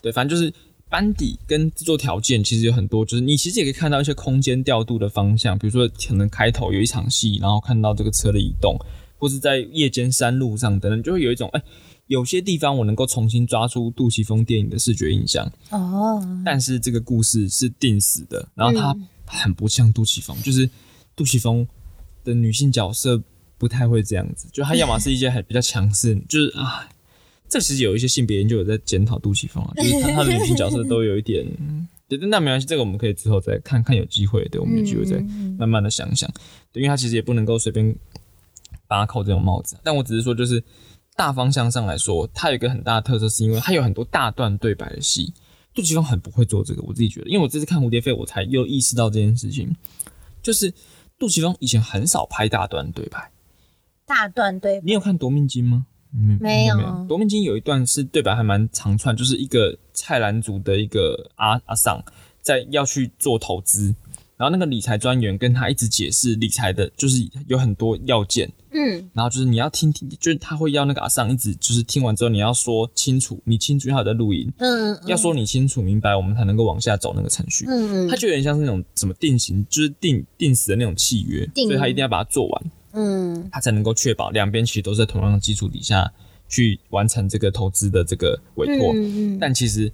[0.01, 0.51] 对，反正就是
[0.89, 8.75] 班底跟制作条件其实有很多，就是你其实也可以看到一些空间调度的方向，比如说可能开头有一场戏，然后看到这个车的移动，
[9.19, 11.61] 或是在夜间山路上等等，就会有一种哎。
[12.07, 20.69] 有些地方我能够重新抓出杜琪峰电影的视觉印象，哦，但是这个故事是定死的，然后它很不像杜琪峰，就是
[21.15, 21.65] 杜琪峰
[22.23, 23.21] 的女性角色
[23.57, 26.87] 不太会这样子，就她要么是一些很比较强势，就是啊，
[27.47, 31.47] 这其实有一些性别研究有在检讨杜琪峰啊，就是他他的女性角色都有一点，
[32.09, 35.17] 对，那没关系，这个我们可以之后再看看，有机会，对，我们有机会再
[35.57, 36.29] 慢慢的想想，
[36.73, 37.95] 对，因为他其实也不能够随便
[38.87, 40.61] 把他扣这种帽子，但我只是说就是。
[41.15, 45.33] 大方向上来说，它有一个很大的特色，是因为它有很多大段对白的戏。
[45.73, 49.75] 杜琪峰很不会做这个，我自己觉得，因为我这次看《蝴蝶飞》，我才又意识到这件事情，
[50.41, 50.71] 就是
[51.17, 53.31] 杜琪峰以前很少拍大段对白。
[54.05, 55.87] 大段对白，你有看《夺命金》吗？
[56.11, 56.75] 没没有，
[57.07, 61.99] 《夺命金》有一段是对白还蛮长串，就是一个蔡澜族的一个阿阿桑
[62.39, 63.95] 在要去做投资。
[64.35, 78.07] 然后那个理财专员跟他一直解释理财的，就是有很多要件，嗯，然后就是你要听听，就是他会要那个阿尚一直就是听完之后你要说清楚，你清楚，他有在录音，嗯，要说你清楚明白，我们才能够往下走那个程序，嗯。
[78.07, 81.67] 嗯，他就有点像是那种什么定型，就是定定死的那种契约，定。
[81.67, 86.11] 所以他一定要把它做完，嗯，他才能够确保两边其实都在同样的基础底下
[86.49, 89.91] 去完成这个投资的这个委托，嗯嗯，但其实。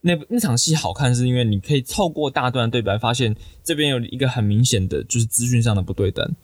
[0.00, 3.34] 那那场戏好看，是因为你可以透过大段对白，发现
[3.64, 6.34] 这边有一个很明显的就是资讯上的不对等。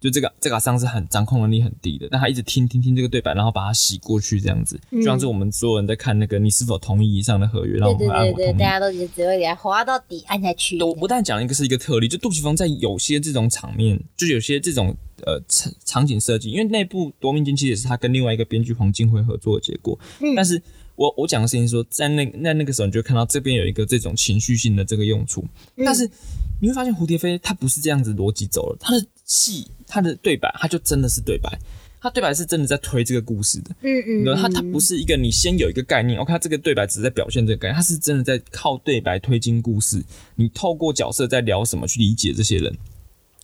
[0.00, 8.58] 就这个这个桑是很掌控能力很低的，但他一直听听听这个对白，然后把它洗过去，这样子，就像是我们所有人在看那个你是否同意以上的合约，然后对对对对，按我同意。
[8.58, 10.82] 大家都只只会给他滑到底，按下去。
[10.82, 14.92] 我不但讲一个是一个特例，就杜琪峰在有些这种场面，就有些这种
[15.24, 20.60] 呃场场景设计，因为那部《夺命金》其实也是他跟另外一个编剧黄金辉合作的结果，嗯但是。
[21.02, 25.44] 我我讲的事情说，在那那那个时候，你就会看到这边有一个这种情绪性的这个用处，
[25.84, 26.08] 但是
[26.60, 31.58] 你会发现蝴蝶飞它不是这样子逻辑走了，它的戏它的对白，它就真的是对白，
[32.00, 40.00] 它对白是真的在推这个故事的，嗯嗯，它它不是一个你先有一个概念，OK，他这个对白只是在表现这个概念，它是真的在靠对白推进故事，
[40.36, 42.72] 你透过角色在聊什么去理解这些人，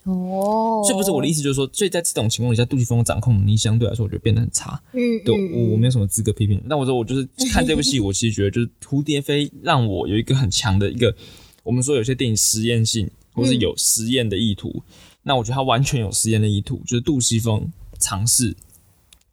[0.05, 4.81] 哦，所以不是我的意思，就是说，所以在这种情况底下，杜琪峰的掌控能力相对来说，我觉得变得很差。
[4.93, 6.63] 嗯，对，嗯我我没有什么资格批评。
[6.65, 11.15] 那我说，我就是看这部戏，我其实觉得就是蝴蝶飞让我有一个很强的一个，
[11.63, 14.83] 我们说有些电影实验性，或是有实验的意图。
[15.23, 18.57] 那我觉得他完全有实验的意图，就是杜琪峰尝试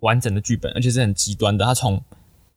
[0.02, 1.64] 完整的剧本，而且是很极端的。
[1.64, 2.04] 他从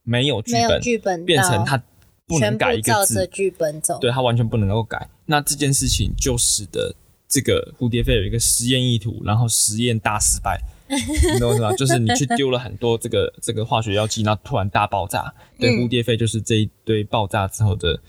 [0.03, 1.81] 没有剧本剧本变成他
[2.27, 3.99] 不能改一个字，剧本走。
[4.01, 5.09] 对他完全不能够改。
[5.27, 6.94] 那这件事情就使得
[7.28, 10.58] 这个蝴蝶飞有一个实验意图，然后实验大失败。
[10.88, 11.70] 你懂我意思吗？
[11.74, 15.32] 就是你去丢了很多这个 这个化学药剂，然后突然大爆炸。
[15.58, 18.00] 对，嗯蝴蝶飞就是这一堆爆炸之后的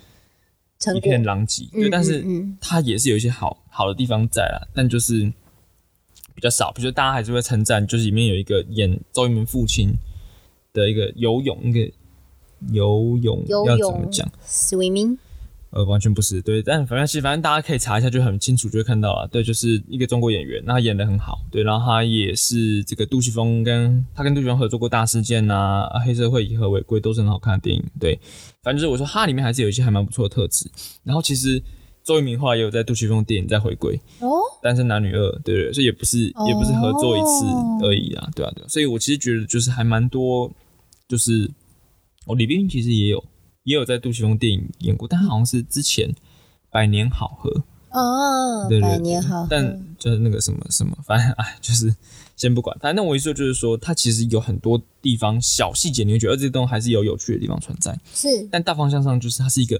[0.96, 1.66] 一片狼藉。
[1.74, 5.30] 嗯对，但是嗯它也是有一些好好的地方在啦，但就是
[6.34, 6.72] 比较少。
[6.72, 9.94] 比如说大家还是会称赞，就是里面有一个演周渝民父亲
[10.72, 11.92] 的一个游泳，一个
[12.72, 15.18] 游泳游要怎么泳讲？swimming，
[15.72, 28.20] 呃，完全不是，对，但反正其实反正大家可以查一下，就很清楚就会看到了，对，就是一个中国演员，那他演的很好，对，然后他也是这个杜琪峰跟他跟杜琪峰合作过《大事件》呐，《黑社会》以和为贵都是很好看的电影，对，
[28.64, 30.68] 反正就是我说他里面还是有一些还蛮不错的特质，
[31.04, 31.62] 然后其实
[32.04, 34.28] 周渝民后来也有在杜琪峰电影在回归，哦，
[34.64, 37.80] 《单身男女二》，对所以也不是也不是合作一次哦。
[37.84, 40.52] 而已啊，对啊对啊，所以我其实觉得就是还蛮多，
[41.08, 41.48] 就是
[42.26, 43.24] 哦，李冰冰其实也有
[43.70, 46.10] 也有在杜琪峰电影演过，但他好像是之前
[46.72, 47.52] 《百年好合》，
[47.92, 51.96] 哦，对对百年好合，但就是那个什么什么，反正哎，就是
[52.36, 52.76] 先不管。
[52.80, 57.96] 反正我意思就是说，它其实有很多地方小细节，你会觉得这些东西还是有有趣的地方存在。
[58.12, 59.80] 是但大方向上就是它是一个，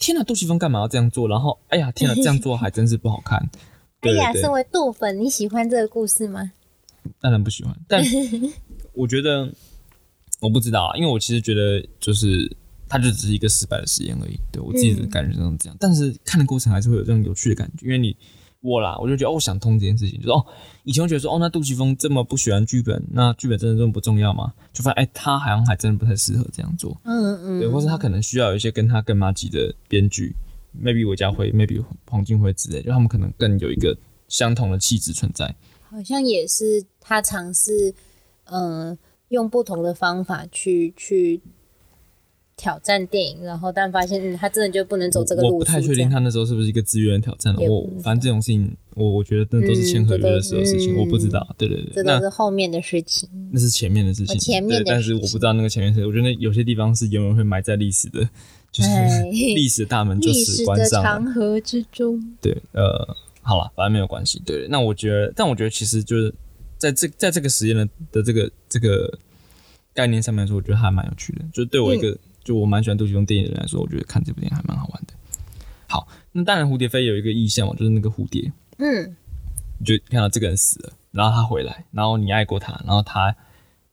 [0.00, 1.28] 天哪，杜琪峰干嘛要这样做？
[1.28, 3.48] 然后哎呀，天哪，这样做还真是不好看。
[4.02, 6.50] 哎呀，身为杜粉，你喜欢这个故事吗？
[7.20, 7.72] 当然不喜欢。
[7.86, 8.04] 但
[8.94, 9.52] 我觉得
[10.40, 12.50] 我不知道啊，因为我其实觉得就是
[12.88, 14.38] 它就只是一个失败的实验而已。
[14.50, 18.16] 对我自己的感觉上是这样，但是看的过程还是会有这种有趣的感觉，因为你
[18.60, 20.44] 我啦，我就觉得哦，我想通这件事情，就是哦，
[20.82, 24.52] 以前我觉得说哦，那杜琪峰这么不喜欢剧本，那剧本真的这么不重要吗？
[24.72, 30.34] 就发现哎，他好像还真的不太适合这样做，嗯嗯，对，或是他可能需要有一些跟他更妈级的编剧
[30.76, 33.96] ，maybe 韦家辉，maybe 黄金辉之类，就他们可能更有一个
[34.26, 35.54] 相同的气质存在。
[35.90, 37.94] 好像也是他尝试，
[38.44, 38.98] 嗯、
[39.28, 41.40] 用不同的方法去去
[42.58, 47.60] 挑战电影，然后但发现嗯，他真的就不能走这个路我不太确定他那时候是不是一个自愿挑战了。
[47.60, 51.54] 我反正这种事情，我我觉得那都是签合约的时候的事情，嗯我不知道。
[51.56, 53.28] 对对对，这都那是后面的事情。
[53.52, 58.28] 那是前面的事情，哦前面的对，但是我不知道那个前面是，我觉得有些地方是永远会埋在历史的，
[58.72, 61.08] 就是哎历史大门就历史的此关上了。
[61.08, 64.42] 长河之中，对，呃，好了，反正没有关系。
[64.44, 66.34] 对，那我觉得，但我觉得其实就是
[66.76, 69.16] 在这在这个实验的的这个这个
[69.94, 71.44] 概念上面来说，我觉得还蛮有趣的。
[71.52, 72.18] 就是对我一嗯个、
[72.48, 75.12] 就我蛮喜欢杜琪峰电影的人来说，我觉得看这部电影还蛮好玩的。
[75.86, 79.14] 好，那当然蝴蝶飞有一个意象嘛，就是那个蝴蝶，嗯，
[79.76, 83.36] 你就看到这个人死了，然后他回来，然后你爱过他，然后他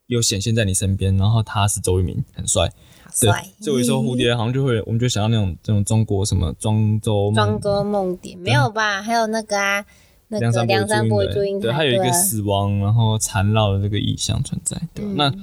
[0.07, 2.71] 又显现在你身边，然后他是周渝民，很帅。
[3.19, 9.01] 对好帅，，所以我一说蝴蝶，好像就会，我们就想到那种这种中国什么庄周庄周梦蝶没有吧？
[9.01, 9.85] 还有那个啊，
[10.29, 15.15] 那个梁梁山伯祝英台，对，祝英台，它有一个死亡然后缠绕的这个意象存在，对吧、嗯。
[15.17, 15.33] 那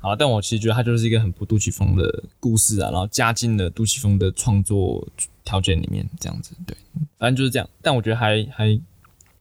[0.00, 5.06] 好，但我其实觉得它就是一个很不杜琪峰的故事啊，然后加进了杜琪峰的创作
[5.44, 6.74] 条件里面，这样子，对，
[7.18, 7.68] 反正就是这样。
[7.82, 8.80] 但我觉得还还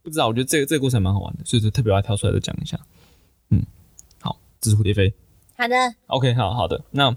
[0.04, 2.78] 不知道，我觉得这个这个故事还蛮好玩的，所以就特别要挑出来再讲一下。
[3.52, 3.64] 嗯，
[4.20, 5.14] 好，这是蝴蝶飞。
[5.56, 5.76] 好的
[6.08, 7.16] ，OK，好好的，那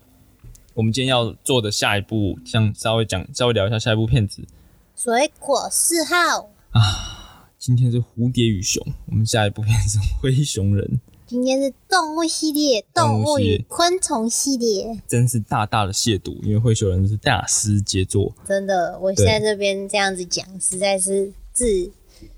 [0.75, 4.47] 我们今天要做的下一步，像稍微讲稍微聊一下下一部片子。
[4.95, 11.01] 水果四号，啊今天是蝴蝶与熊，我们下一部片是灰熊人。
[11.33, 15.01] 今天是动物系列，动动物与昆虫系列。
[15.09, 18.31] 真是大大的亵渎，因为灰熊人是大师杰作。
[18.47, 21.91] 真的，我现在这边这样子讲，实在是自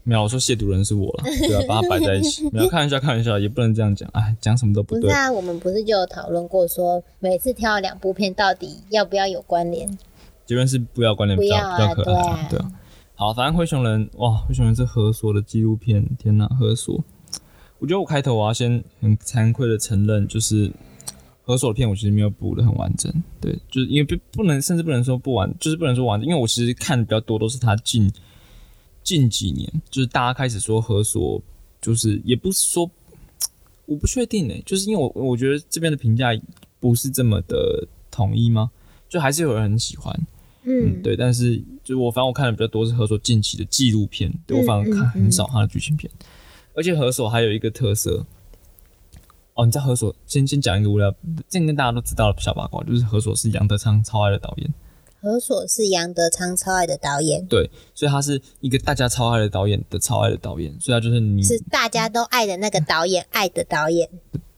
[0.04, 2.48] 没有，我说亵渎人是我了，对啊，把它摆在一起。
[2.54, 4.09] 没有，开玩笑，开玩笑，也不能这样讲。
[4.12, 5.00] 哎，讲什么都不对。
[5.00, 5.33] 不是啊。
[5.33, 9.98] 我们不是就有讨论过说，每次挑两部片到底要不要有关联？
[10.46, 12.70] 结论是不要关联比较不要啊比较可爱对啊。
[13.16, 17.02] 好，反正灰熊人哇，灰熊人是何所的纪录片，天哪，河索！
[17.85, 20.73] 我觉得我开头我要先很惭愧的承认，就是
[21.42, 28.11] 何所的片我其实没有补的很完整，对，就是因为不不能，甚至不能说不完，就是不能说完整，因为我其实看的比较多都是他近
[29.03, 31.42] 近几年，就是大家开始说何所，
[31.83, 32.90] 就是也不是说
[33.85, 36.31] 我不确定呢、就是因为我我觉得这边的评价
[36.81, 38.70] 不是这么的统一吗？
[39.11, 40.18] 就还是有人很喜欢，
[40.62, 46.11] 嗯，嗯，对，但是就我反正我看的比较多是何所近期的纪录片，对我反而看很少他的剧情片，
[46.75, 48.27] 而且何所还有一个特色，
[49.55, 51.15] 哦，你知道何所先先讲一个无聊，
[51.49, 54.75] 这个跟大家都知道的小八卦，就是何所是杨德昌超爱的导演，
[55.21, 64.11] 何所是杨德昌超爱的导演，对，所以他是一个大家超爱的导演的超爱的导演，所以他就是你，是大家都爱的那个导演，爱的导演。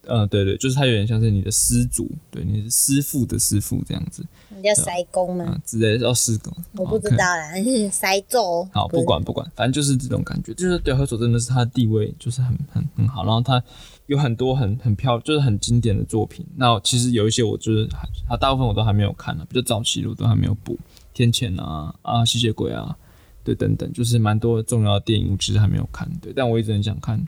[0.07, 5.45] 呃，对对，就是他有点像是你的师祖，对，你是师傅的师傅这样子你叫塞公吗？
[5.45, 7.53] 啊之类的，叫师公，我不知道啦，
[7.91, 8.67] 塞咒。
[8.73, 13.63] 好，不管不管，反正就是这种感觉，就是对河索真的是他的地位就是很很很好，然后他
[14.07, 16.47] 有很多很很漂，就是很经典的作品。
[16.57, 20.79] 那其实有一些我就是还，他大部分我都还没有看呢、比较早期的我都还没有补，
[21.13, 22.97] 天谴啊啊吸血鬼啊，
[23.43, 27.21] 对等等，就是蛮多重要的电影我其实还没有看，对，但我一直很想看。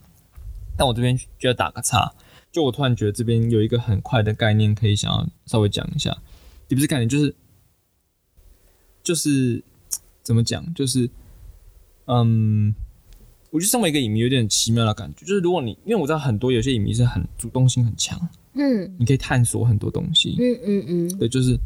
[0.77, 2.09] 但我这边就要打个岔，
[2.59, 6.11] 就我突然觉得这边有一个很快的概念可以想要稍微讲一下，
[6.67, 7.33] 也不是概念，就是
[9.01, 9.63] 就是
[10.25, 11.09] 怎么讲，就是
[12.07, 12.75] 嗯，
[13.51, 18.21] 我觉得身为一个影迷有点奇妙的感觉，就是如果你因为我知道很多有些影迷是很主动性很强，
[18.55, 18.93] 嗯。
[18.99, 21.57] 你可以探索很多东西，嗯嗯嗯，对，就是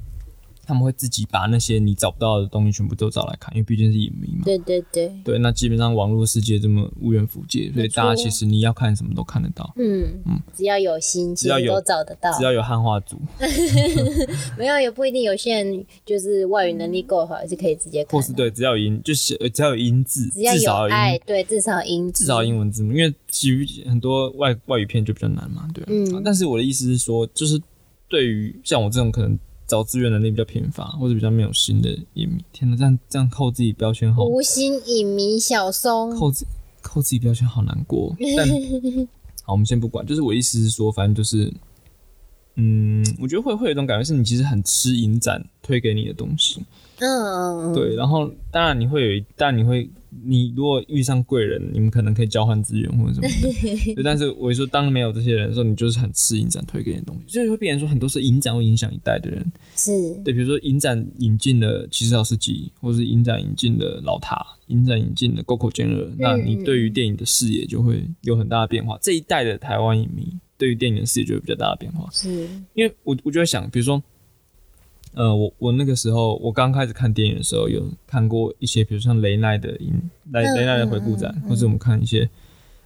[0.65, 4.43] 他们会自己把那些你找不到的东西全部都找来看，因为毕竟是影迷嘛。
[4.45, 12.43] 对对对，对，那基本上网络世界这么无远弗届，所以大家其实你要看什么都看得到，嗯嗯，只要有心，只要有都找得到只。
[12.43, 13.21] 要有汉化组，
[14.59, 18.21] 没有也不一定，有些人就是外语能力够好，也是可以直接看。
[18.21, 25.87] 或是对，只要有音，就是呃只要有音字，只要有至少有爱，音，对，至少英至少英文字母，因为其余很多外外语片就比较难嘛，对、啊。
[25.89, 27.61] 嗯但是我的意思是说，就是
[28.09, 29.39] 对于像我这种可能
[29.73, 36.15] 找资源能力比较贫乏，或者比较没有心的影迷，天哪，这样这样扣自己标签好，无心影迷小松。
[36.15, 36.45] 扣自
[36.83, 38.15] 扣自己标签好难过。
[38.37, 38.47] 但
[39.45, 41.51] 好，我们先不管，就是我意思是说，反正就是，
[42.57, 46.63] 嗯，我觉得会会有一种感觉，是你其实很吃影展推给你的东西，
[46.99, 49.89] 嗯，对，然后当然你会有一，但你会，
[50.25, 54.05] 你如果遇上贵人，你们可能可以交换资源或者什么的， 对。
[54.05, 59.91] 但是我说，当没有这些人的时候，你就是很吃影展推给你的东西，所以会变成说，很多是影展会影响一代的人，是，
[60.23, 68.99] 对，比如说影展引进了七十老司机，或是影展引进了老塔，影展引进了 GoGo 健二，那你对于电影的视野就会有很大的变化。
[69.01, 72.09] 这一代的台湾影迷对于电影的视野就会比较大的变化。
[72.13, 74.03] 是，因为我我就在想，比如说，
[75.15, 79.93] 呃，我我那个时候我刚开始看电影的时候，有看过一些，比如像雷奈的影
[80.33, 82.29] 雷嗯雷奈的回顾展，或者我们看一些。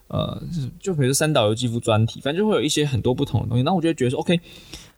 [0.09, 0.41] 呃，
[0.81, 3.65] 就就比如说三岛由纪夫专题，反正就会有一些很多不同的东西。
[3.65, 4.39] 那我就会觉得说，OK，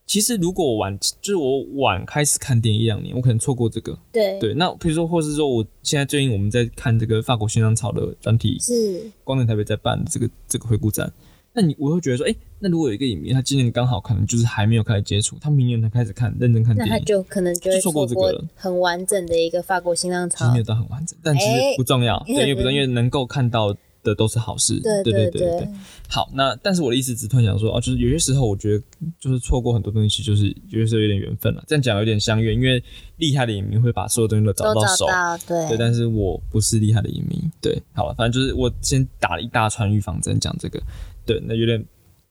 [0.05, 3.99] 其实如果我晚，就是我晚开始看电影一两年，我可能错过这个。
[4.13, 11.11] 对对，那比如说，或是说我现在最近我们在看这个法国新浪潮的专题，是光年台北在办这个这个回顾展，
[11.61, 20.59] 那你我会觉得说，哎、那如果有一个影迷，他今年刚好可能就是还没有开始接触，他明年才开始看认真看那他电影，就可能就错过这个了很完整的一个法国新浪潮没。
[20.59, 24.79] 有到很完整，但其实哎不重要， 对，因为不重要，因为能够看到的都是好事。
[24.81, 25.69] 对对对对。
[26.09, 28.85] 好，那但是我的意思只突然想说，哦，就是有些时候我觉得
[29.19, 31.63] 就是错过很多东西，就是有些时候有点缘分了。
[31.67, 32.83] 这样讲有点相怨，因为
[33.17, 35.07] 厉害的影迷会把所有东西都找到手。
[35.07, 37.43] 到，对对，但是我不是厉害的影迷。
[37.61, 40.81] 对，好了，反正就是我先打了一大串预防针讲这个，
[41.29, 41.85] 对，那有点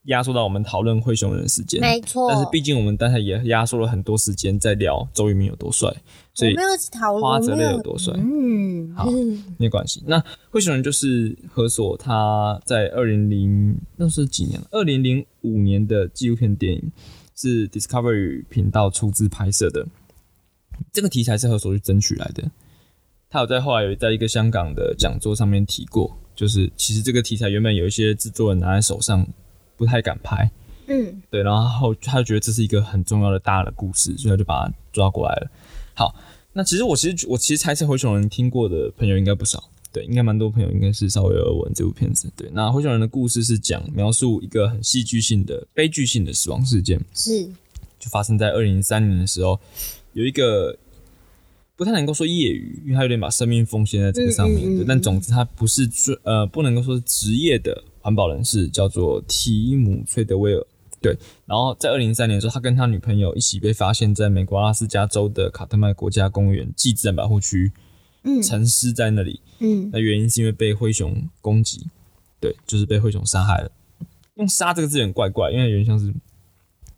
[0.06, 1.80] 压缩到我们讨论灰熊人的时间。
[1.80, 2.28] 没错。
[2.28, 5.88] 但是毕竟我们刚才也压缩了很多时间在聊周渝民有多帅，
[6.34, 9.08] 所以没有讨论，花泽类有多帅嗯，好
[9.56, 10.02] 没有关系。
[10.06, 10.20] 那
[10.50, 14.66] 灰熊人就是何所他在二零零那是几年了？
[14.72, 16.92] 二零零五年的纪录片电影
[17.36, 19.86] 是 Discovery 频道出资拍摄的。
[20.92, 22.50] 这个题材是何所去争取来的。
[23.30, 29.26] 他有在后来有在一个香港的讲座上面提过，就是其实这个题材原本有一些制作人拿在手上
[29.76, 30.48] 不太敢拍，
[30.86, 35.50] 嗯，对，然后他就觉得这是一个很重要的大的故事，所以他就把它抓过来了。
[35.94, 36.14] 好，
[36.52, 42.30] 那其实我其实我其实猜测灰熊人听过的朋友应该不少，对，应该蛮多朋友应该是稍微耳闻这部片子。
[42.36, 47.46] 对，那灰熊人的故事是讲描述一个很戏剧性的悲剧性的死亡事件，是
[47.98, 49.58] 就发生在二零零三年的时候，
[50.12, 50.78] 有一个
[51.78, 54.62] 不太能够说业余，因为他有点把生命奉献在这个上面。
[54.64, 60.66] 嗯嗯嗯对，但总之他不是专呃不能够说是职业的环保人士，叫做提姆崔德威尔。
[61.00, 61.16] 对，
[61.46, 67.70] 然后在二零一三年的时候，他跟他女朋友一起被发现在美国阿拉斯加州的卡特麦国家公园暨自然保护区
[68.24, 69.40] 嗯沉尸在那里。
[69.60, 71.86] 嗯那原因是因为被灰熊攻击，
[72.40, 73.70] 对，就是被灰熊杀害了。
[74.34, 76.12] 用“杀”这个字有点怪怪，因为有点像是，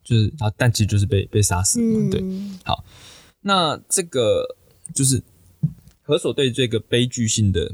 [0.02, 2.10] 就是他，但其实就是被被杀死嘛。
[2.10, 2.24] 对，
[2.64, 2.82] 好
[3.42, 4.46] 那这个
[4.94, 5.22] 就是
[6.02, 7.72] 何所对这个悲剧性的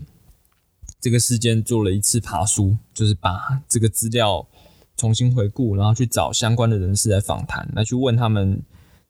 [1.01, 4.47] 这个事件做了一次爬书，就是把这个资料
[4.97, 8.63] 重新回顾，然后去找相关的人士来访谈，来去问他们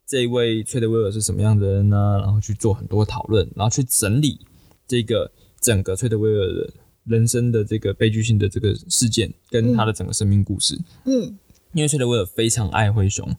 [0.06, 2.18] 这一位崔德威尔是什么样的人呢？
[2.22, 4.38] 然后去做很多讨论，然后去整理
[4.86, 6.72] 这个整个崔德威尔的
[7.04, 10.78] 人生的这个悲剧性的这个事件，跟他的整个生命故事。
[11.04, 11.38] 嗯
[11.72, 13.36] 因为崔德威尔非常爱灰熊，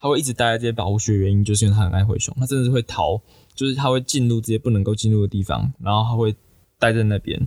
[0.00, 3.20] 他会一直待在这些保护区的原因，就是因为他很爱灰熊，他真的是会逃，
[3.56, 6.32] 就是他会进入这些不能够进入的地方，然后他会
[6.78, 7.40] 待在那边，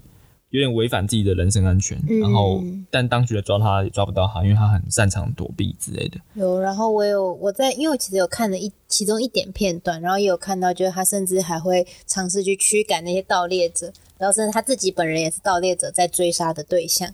[0.49, 1.97] 有点违反自己的人身安全。
[2.09, 6.19] 嗯然后，但当局来抓他也抓不到他，因为他很擅长躲避之类的。
[6.33, 17.07] 有，然后我有我在，因为我其实有看了一其中一点片段，然后也有看到，就是他甚至还会尝试去驱赶那些盗猎者，然后甚至他自己本人也是盗猎者在追杀的对象，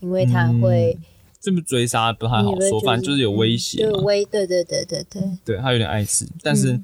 [0.00, 0.98] 因为他会，
[1.40, 3.92] 这么追杀不太好说，反正就是有威胁嘛。
[3.92, 6.80] 就威，对对对对对，对他有点爱吃，但是，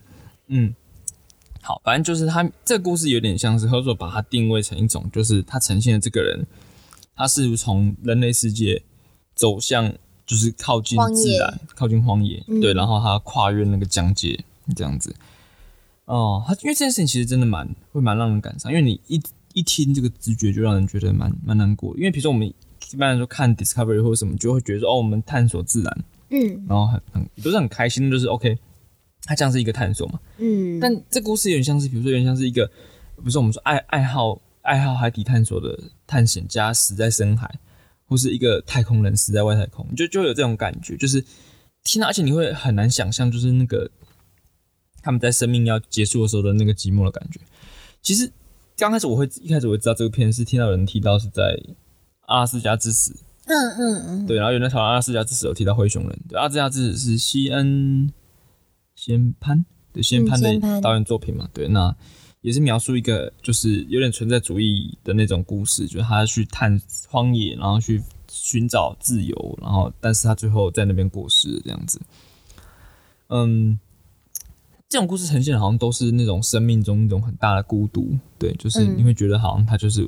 [0.46, 0.72] 嗯
[1.62, 6.46] 好，反正就是他这个故事有点像是何所把它定位成一种，就是他呈现的这个人，
[7.14, 8.82] 他是从人类世界
[9.34, 9.92] 走向，
[10.26, 12.60] 就是靠近自然，靠近荒野，嗯。
[12.60, 14.42] 对，然后他跨越那个疆界，
[14.74, 15.14] 这样子。
[16.06, 19.20] 哦，他因为这件事情其实真的蛮会蛮让人感伤，因为你一
[19.52, 26.64] 一听这个直觉就让人觉得蛮蛮难过，因为比如说我们一般来说看 Discovery 或者什么，就会觉得说哦，我们探索自然，嗯。
[26.68, 28.58] 然后很很不是很开心，就是 OK，
[29.24, 30.18] 它像是一个探索嘛。
[30.38, 37.58] 嗯，但这故事有点像是，比如说有点像是一个，比如说我们说爱爱好爱好海底探索的探险家死在深海，
[38.06, 41.24] 或是一个太空人死在外太空，就就有这种感觉，就是
[41.84, 43.90] 天啊，而且你会很难想象，就是那个
[45.02, 47.40] 他们在生命要结束的时候的那个寂寞的感觉。
[48.02, 48.30] 其实
[48.76, 51.58] 刚开始我会一开始我会知道这个片是听到有人提到是在
[52.26, 53.14] 阿拉斯加之死，
[53.46, 58.10] 嗯嗯嗯，对，然后有人在讨论阿拉斯加之死有提到灰熊人，对，阿拉斯加之死是西恩
[59.00, 61.96] 先潘对西恩潘的导演作品嘛，对，那
[62.42, 66.78] 也是描述一个就是有点存在主义的那种故事，就是他去探
[67.08, 72.00] 荒野，然后去寻找自由，然后但是他最后在那边过世这样子，
[73.28, 73.78] 嗯。
[74.92, 80.04] 这种故事呈现的好像都是那种生命中一种很大的孤独，对，就是嗯你会觉得好像他就是、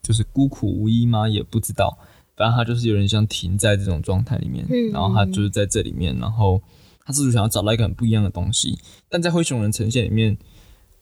[0.00, 1.28] 就是孤苦无依吗？
[1.28, 1.98] 也不知道，
[2.36, 6.62] 反正他就是有点像停在这种状态里面，嗯然后他就是在这里面，然后
[7.04, 8.78] 他是不是想要找到一个很不一样的东西，
[9.08, 10.36] 但在灰熊人呈现里面，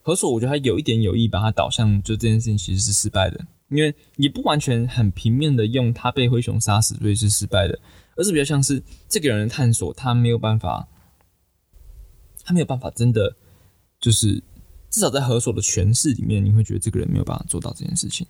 [0.02, 7.78] 何所我觉得他有一点有意把它导向，就这件事情其实是失败的，因为也不完全很平面的用他被灰熊杀死，所以是失败的，
[8.16, 10.88] 而是比较像是这个人的探索，他没有办法，
[12.44, 13.36] 他没有办法真的
[14.00, 14.42] 就是
[14.90, 18.26] 至少在何所的诠释里面，你会觉得这个人没有办法做到这件事情。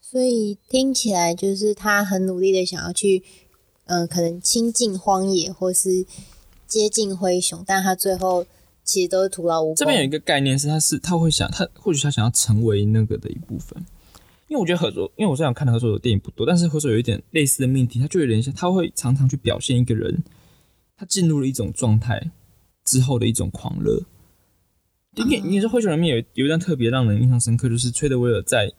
[0.00, 3.22] 所以听起来就是他很努力的想要去，
[3.86, 6.06] 嗯、可能亲近荒野，或是
[6.68, 8.46] 接近灰熊，但他最后
[8.84, 9.74] 其实都是徒劳无功。
[9.74, 13.84] 这边有一个概念是，他是他会想，他或许他想要成为那个的一部分。
[14.48, 20.22] 因为我觉得合作，因为我虽然看的合作的电影不多，但是合作有一点类似的命题，他就有点像，他会常常去表现一个人，
[20.96, 22.30] 他进入了一种状态
[22.84, 24.02] 之后的一种狂热。
[25.16, 28.72] 你你说灰熊里面有有一段特别让人印象深刻，就是崔德威尔在，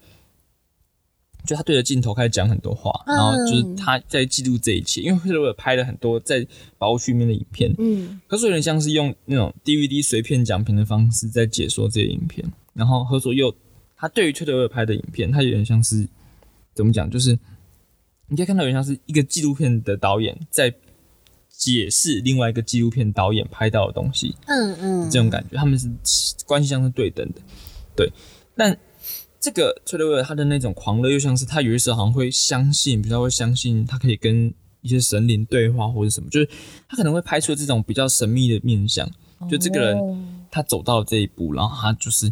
[1.50, 5.02] 就他对着镜头开始讲很多话，然后就是他在记录这一切。
[5.02, 6.46] 因为崔德威尔拍了很多在
[6.78, 12.46] 保护区里面的影片，嗯，可是有点像是用那种 DVD 随片讲评的方式在解说这些影片，
[12.76, 13.52] 然后何所又。
[13.98, 16.08] 他对于崔德威尔拍的影片，他有点像是
[16.76, 17.10] 怎么讲？
[17.10, 17.38] 就是
[18.28, 20.72] 你可以看到，有点像是一个纪录片的导演在
[21.50, 24.36] 解释另外一个纪录片导演拍到的东西。
[24.46, 25.90] 嗯嗯，这种感觉，他们是
[26.46, 27.42] 关系上是对等的。
[27.96, 28.10] 对，
[28.56, 28.78] 但
[29.40, 36.50] 这个崔德威尔他的那种狂热，又像是他有些时候好像会相信，比较会相信他可以跟一些神灵对话或者什么，就是
[36.88, 39.10] 他可能会拍出这种比较神秘的面相。
[39.50, 42.32] 就这个人，他走到这一步，然后他就是。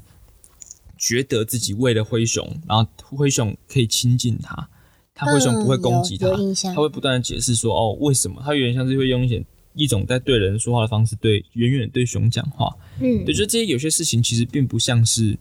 [0.99, 2.83] 觉得自己为了灰熊，然后
[3.15, 4.67] 灰熊可以亲近他，
[5.13, 6.27] 他灰熊不会攻击他，
[6.73, 8.41] 他会不断的解释说哦为什么？
[8.43, 9.45] 他有点像是会用一些
[9.75, 12.75] 一种在对人说话的方式对远远对熊讲话。
[12.99, 15.37] 嗯，我觉得这些有些事情其实并不像是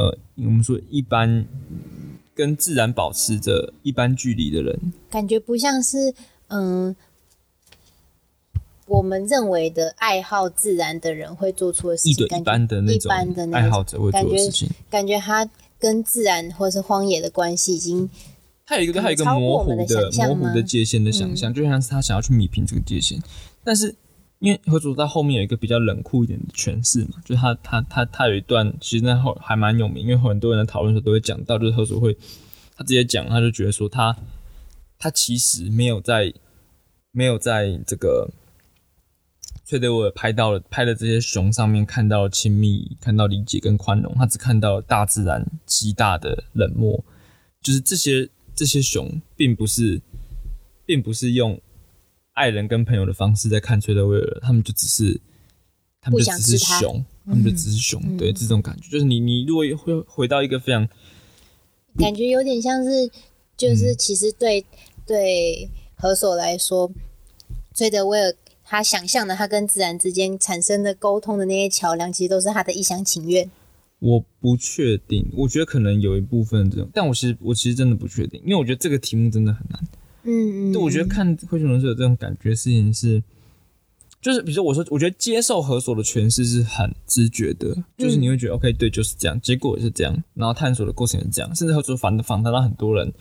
[0.00, 1.44] 呃我们说一般
[2.34, 6.14] 跟自然保持着一般距离的人，感觉不像是
[6.48, 6.96] 嗯。
[8.86, 13.12] 我们认为的爱好自然的人会做出的事情，一般的那种
[13.52, 15.48] 爱好者会做的事情，感觉他
[15.78, 18.10] 跟自然或是荒野的关系已经，
[18.66, 23.22] 他有一个他有一个模糊的模糊的界限的想象，就像是他想要去弥平这个界限。
[23.62, 23.94] 但是
[24.40, 32.14] 因为何主在后面有一个比较冷酷一点的诠释嘛，就是他他他他有一段其实那后还蛮有名，因为很多人在讨论的时候都会讲到，就是何主会
[32.76, 34.16] 他直接讲，他就觉得说他
[34.98, 36.34] 他其实没有在
[37.12, 38.28] 没有在这个。
[39.66, 47.04] 崔德威尔拍到了拍的这些熊上面看到亲密，看到理解跟宽容，他只看到大自然极大的冷漠，
[47.62, 50.02] 就是这些这些熊并不是，
[50.84, 51.60] 并不是用
[52.40, 55.20] 爱人跟朋友的方式在看崔德威尔，他们就只是，
[56.00, 60.88] 他们就只是熊，他们就只是熊，对这种感觉，就是你你如果会回到一个非常，
[61.98, 63.10] 感觉有点像是，
[63.56, 64.64] 就是其实对
[65.06, 66.90] 对何所来说，
[67.74, 68.34] 崔德威尔。
[68.72, 73.50] 他想象的，他跟自然之间产生的沟通的那些桥梁，其实都是他的一厢情愿。
[73.98, 79.82] 我不确定，我觉得可能有一部分这种，但我其实我其实真的不确定，因为我觉得这个题目真的很难。
[80.22, 80.72] 嗯嗯。
[80.72, 83.22] 对，我觉得看灰熊人是有这种感觉，事情是，
[84.20, 93.12] 就是比如说我说，我觉得接受合所的诠释是很直觉的，就是你会觉得 OK，对，就是这样，结果也是这样，然后探索的过程也是这样，甚至合所反访谈到很多人，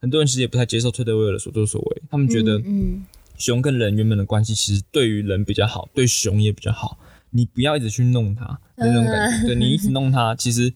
[0.00, 3.04] 很多人其实也不太接受崔德威尔的所作所为，他们觉得嗯。
[3.36, 6.96] 熊跟人原本的关系，其实对于人比较好，对熊也比较好。
[7.30, 10.72] 你不要一直去弄它那种感觉，对你一直弄它，其实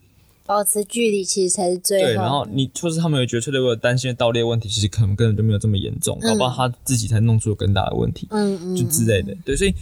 [0.48, 2.08] 保持距离其实才是最好。
[2.08, 9.36] 对，然后你就是他们有觉得，特别担心盗猎问题，其实可能根本就没有这么严重，搞不好他自己才弄出了更大的问题，嗯嗯，就之类的。
[9.44, 9.74] 对，所以，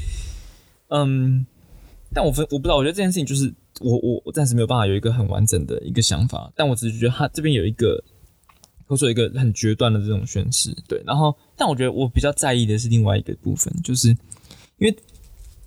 [0.89, 1.47] 嗯，
[2.13, 8.03] 但我分我不知道，我觉得这件事情就是我我我暂时没有办法有一个很完整的一个想法，但我只是觉得他这边有一个。
[8.89, 14.11] 或者一个很决断的这种宣誓，对，然后，但我觉得我比较在意的是另外一个部分，就是
[14.79, 14.97] 因为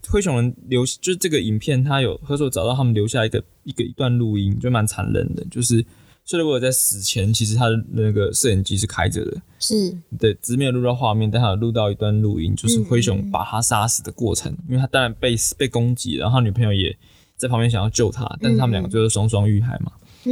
[0.09, 5.85] 灰熊人留，就是这个影片，他有合作找到他们留下一个一个一段录音，就蛮残忍的，就是
[6.25, 9.95] 虽然我在死前，其实他的那个摄影机是开着的，是。
[10.17, 16.97] 对，只是没有录到画面，但他有录到一段录音，就是灰熊把他杀死的过程，因为他当然被被攻击，然后女朋友也
[17.35, 19.91] 在旁边想要救他，但是他们两个最后双双遇害嘛，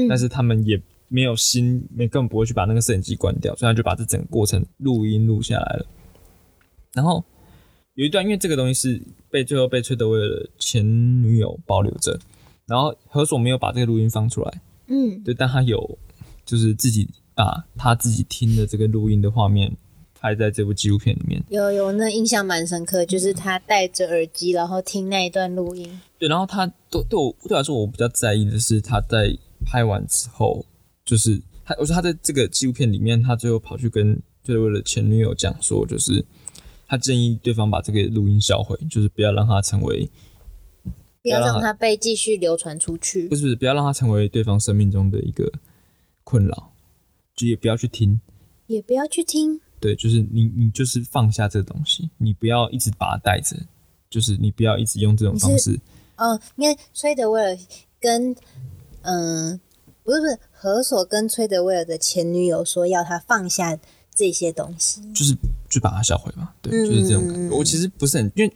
[0.09, 0.81] 但是他们也。
[1.09, 5.85] 没有心，没根本不会去把那个摄影机关掉，所以他就把这整个过程录音录下来了。
[6.91, 7.23] 然后
[7.97, 10.85] 有一段，因为这个东西是被最后被崔德威的前
[11.23, 12.19] 女友保留着，
[12.67, 14.61] 然后何所没有把这个录音放出来。
[14.85, 15.97] 嗯，对，但他有
[16.45, 19.75] 就是自己把他自己听的这个录音的画面
[20.19, 21.43] 拍在这部纪录片里面。
[21.49, 25.99] 有有，那印象蛮深刻，就是他戴着耳机，然后听那一段录音。
[26.19, 29.35] 对，然后他对对我对我来说，我比较在意的是他在
[29.65, 30.63] 拍完之后。
[31.03, 36.23] 就是他，我说他在这个纪录片里面，他最后跑去跟就是为了前女友讲说，就是
[36.87, 40.09] 他建议对方把这个录音销毁，就是不要让他成为，
[41.21, 45.51] 不要让他被继续流传出去，不是不是，不要让他成为对方生命中的一个
[46.23, 46.71] 困扰，
[47.35, 48.21] 就也不要去听，
[48.67, 53.57] 也不要去听，对，就是你你就是放下这个东西，你不要一直把它带着，
[54.09, 55.79] 就是你不要一直用这种方式，
[56.15, 57.57] 嗯，因为崔德威尔
[57.99, 58.35] 跟
[59.01, 59.59] 嗯。
[60.07, 63.77] 不是不是，何所跟崔德威尔的前女友说要他放下
[64.15, 65.35] 这些东西，就是
[65.69, 67.55] 就把它销毁吧，对，就是这种感觉。
[67.55, 68.53] 我其实不是很，因为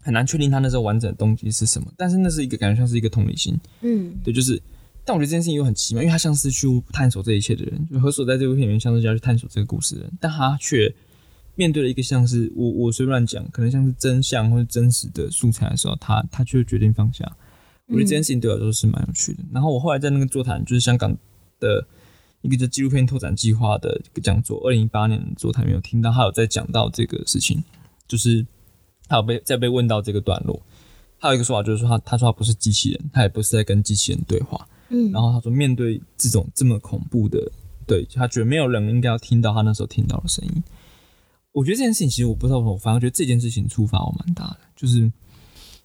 [0.00, 1.92] 很难确定他那时候完整的动机是什么。
[1.96, 4.60] 但是那是一个感觉像是一个同理心，嗯对，就是。
[5.04, 10.94] 但我觉得这件事情又很奇妙，因为他像是去探索这一切的人，就何所在这部片里面像是要去探索这个故事的人，但他却
[11.54, 17.24] 面对了一个像是我我随便乱讲，可能像是真相或者真实的素材的时候，他他却决定放下。
[17.86, 19.38] 我觉得这件事情对我来说是蛮有趣的。
[19.50, 21.16] 然后我后来在那个座谈，就是香港
[21.58, 21.86] 的
[22.42, 27.62] 一个叫纪录片拓展计划的一个讲座，二零一八年的座谈没有听到，他有在讲到这个事情，
[28.06, 28.46] 就是
[29.08, 30.62] 他有被在被问到这个段落，
[31.18, 37.50] 还有一个说法就是说他他说他不是机器人，他也不是在跟机器人对话，嗯，然后他说面对这种这么恐怖的，
[37.86, 40.62] 对他觉得没有人应该要听到他那时候听到的声音。
[41.52, 45.10] 我觉得这件事情其实我不知道我反而觉得这件事情触发我蛮大的，就是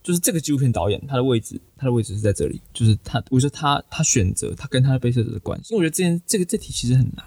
[0.04, 7.26] 就是这个纪录片导演他的位置，他的位置是在这里，就是他，我觉得他他选择他跟他的被摄者的关系，因为我觉得这件这个这题其实很难，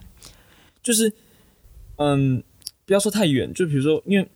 [0.83, 1.12] 就是
[1.97, 2.43] 嗯，
[2.85, 4.29] 不要说太远，就比如说，因为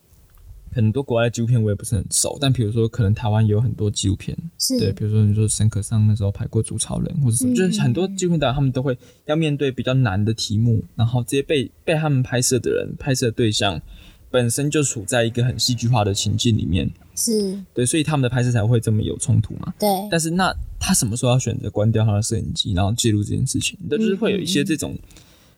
[0.73, 4.79] 很多国外的纪录片我也不是很熟，但比如说可能台湾也有很多纪录片，是。
[4.79, 13.83] 对，比如说你说沈可尚那时候拍过《主超人》或者什么，嗯就是很多纪录片导演他们都会要面对比较难的题目，然后这些被被他们拍摄的人、拍摄对象
[14.31, 19.75] 本身就处在一个很戏剧化的情境里面，是，对，所以他们的拍摄才会这么有冲突嘛。
[19.79, 23.79] 对，但是那他什么时候要选择关掉他的摄影机，然后记录这件事情？
[23.89, 24.97] 那就是会有一些这种，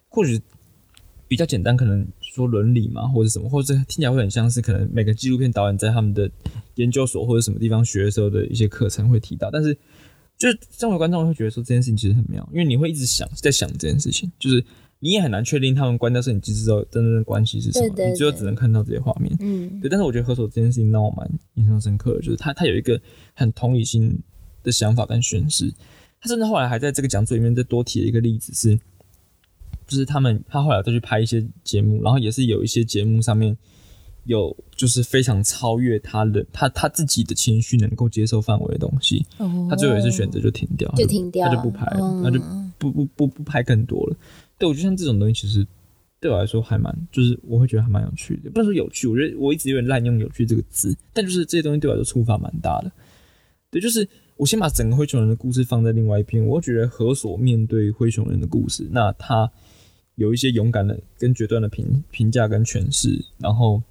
[0.09, 0.41] 或许
[1.29, 6.31] 比较简单，可能说伦理嘛，或者什么，或者听起来会很像是可能每个纪录片导演在他们的
[6.77, 9.77] 研究所或者什么地方学的时候的一些课程会提到，但是
[10.39, 14.65] 就是身为观众会觉得说这件事情其实很妙，因为你会一直想在想这件事情，就是
[15.05, 19.37] 你也很难确定他们关掉摄影机之后真正的关系是什么，你最后只能看到这些画面。
[19.41, 23.01] 嗯对，但是我觉得何所这件事情让我蛮印象深刻的，就是他他有一个
[23.35, 24.17] 很同理心
[24.63, 25.75] 的想法跟宣示。
[26.21, 28.77] 他甚至后来还在这个讲座里面再多提了一个例子是，
[29.89, 33.57] 就是他们他后来再去拍一些节目，然后也是有一些节目上面
[34.23, 42.39] 有就是非常超越他的他他自己的情绪能够接受范围的东西，哦他最后也是选择就停掉，就停掉，他就不拍了，嗯他就
[42.79, 44.17] 不不不不拍更多了。
[44.63, 45.67] 对我觉得像这种东西，其实
[46.21, 48.51] 对我来说还蛮，就是我会觉得还蛮有趣的。
[48.53, 52.93] 不能说有趣，我觉得我一直有点滥用“有趣”这个字，但就是这些东西对我来说触发蛮大的。
[53.73, 59.51] 对，就是我先把整个灰熊人的故事放在另外一边，我会觉得何所面对灰熊人的故事，那他
[60.15, 63.83] 有一些勇敢的跟决断的评评价跟诠释，然后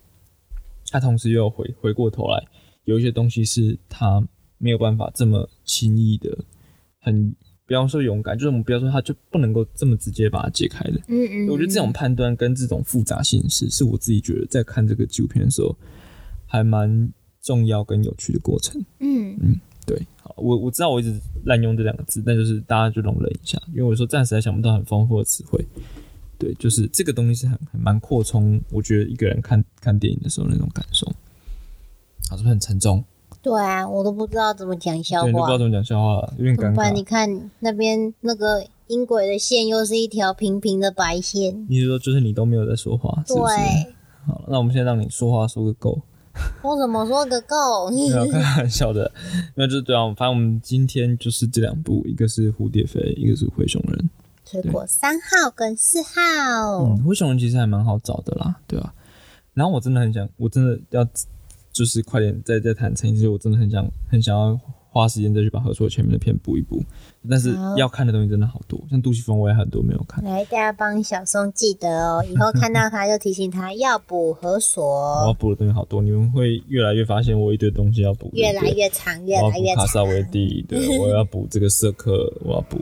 [0.89, 2.41] 他同时又回回过头来，
[2.86, 4.26] 有一些东西是他
[4.57, 6.45] 没有办法这么轻易的
[6.97, 7.36] 很。
[7.72, 10.99] 不要说勇敢，就是我们不要说他就不能够这么直接把它解开的。
[11.07, 15.74] 嗯嗯，我觉得这种判断跟这种复杂性是，是我自己觉得在看这个纪录片的时候，
[16.45, 17.09] 还蛮
[17.41, 18.84] 重要跟有趣的过程。
[18.99, 25.65] 嗯嗯对，好，我我知道我一直滥用这两个字，但就是大家就容忍一下，因为我说暂时还想不到很丰富的词汇。
[26.38, 31.07] 对，就是这个东西是很很蛮扩充，我觉得一个人看看电影的时候那种感受。
[32.30, 33.01] 好，是不是很沉重？
[33.42, 35.58] 对啊，我都不知道怎么讲笑对，都不知道。
[35.58, 36.96] 怎么讲笑话了，有点尴怎么办？
[36.96, 37.04] 你。
[37.04, 43.56] 看那边那个音轨的线又是一条平平的白线，你是说就是你都没有在说话，是不是？
[43.56, 43.94] 对，
[44.26, 46.00] 好，那我们现在让你说话说个够。
[46.62, 47.89] 我怎么说个够？
[47.92, 49.12] 没有 开玩笑的，
[49.56, 54.10] 没有就是对啊，反正我们今天就是这两部，一个是蝴蝶飞，一个是灰熊人。
[54.46, 58.94] 水果三号跟四号，嗯，灰熊人其实还蛮好找的啦，对啊。
[59.54, 61.06] 然后我真的很想，我真的要
[61.72, 64.59] 就是快点再再谈成一次，我真的很想很想要
[64.89, 66.84] 花时间再去把合作前面的片补一补，
[67.30, 70.22] 但是要看的东西真的好多，像杜琪峰我也很多没有看。
[70.24, 80.03] 来，大家帮小松记得哦，以后看到他就提醒他要补合我要，补的东西好多，你们会越来越发现我一堆东西要补，越来越长，越来越补卡萨。
[80.03, 82.78] 维蒂，对，我要补这个色克，我要补，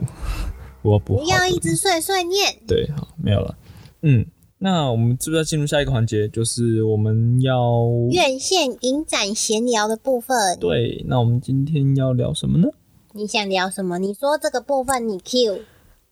[0.82, 2.56] 我要补不要一直碎碎念。
[2.66, 3.56] 对，好，没有了。
[4.02, 4.26] 嗯，
[4.62, 6.28] 那我们是不是要进入下一个环节？
[6.28, 12.68] 就是我们要院线影展闲聊的部分，对，那我们今天要聊什么呢？
[13.14, 13.98] 你想聊什么？
[13.98, 15.62] 你说这个部分你 Q。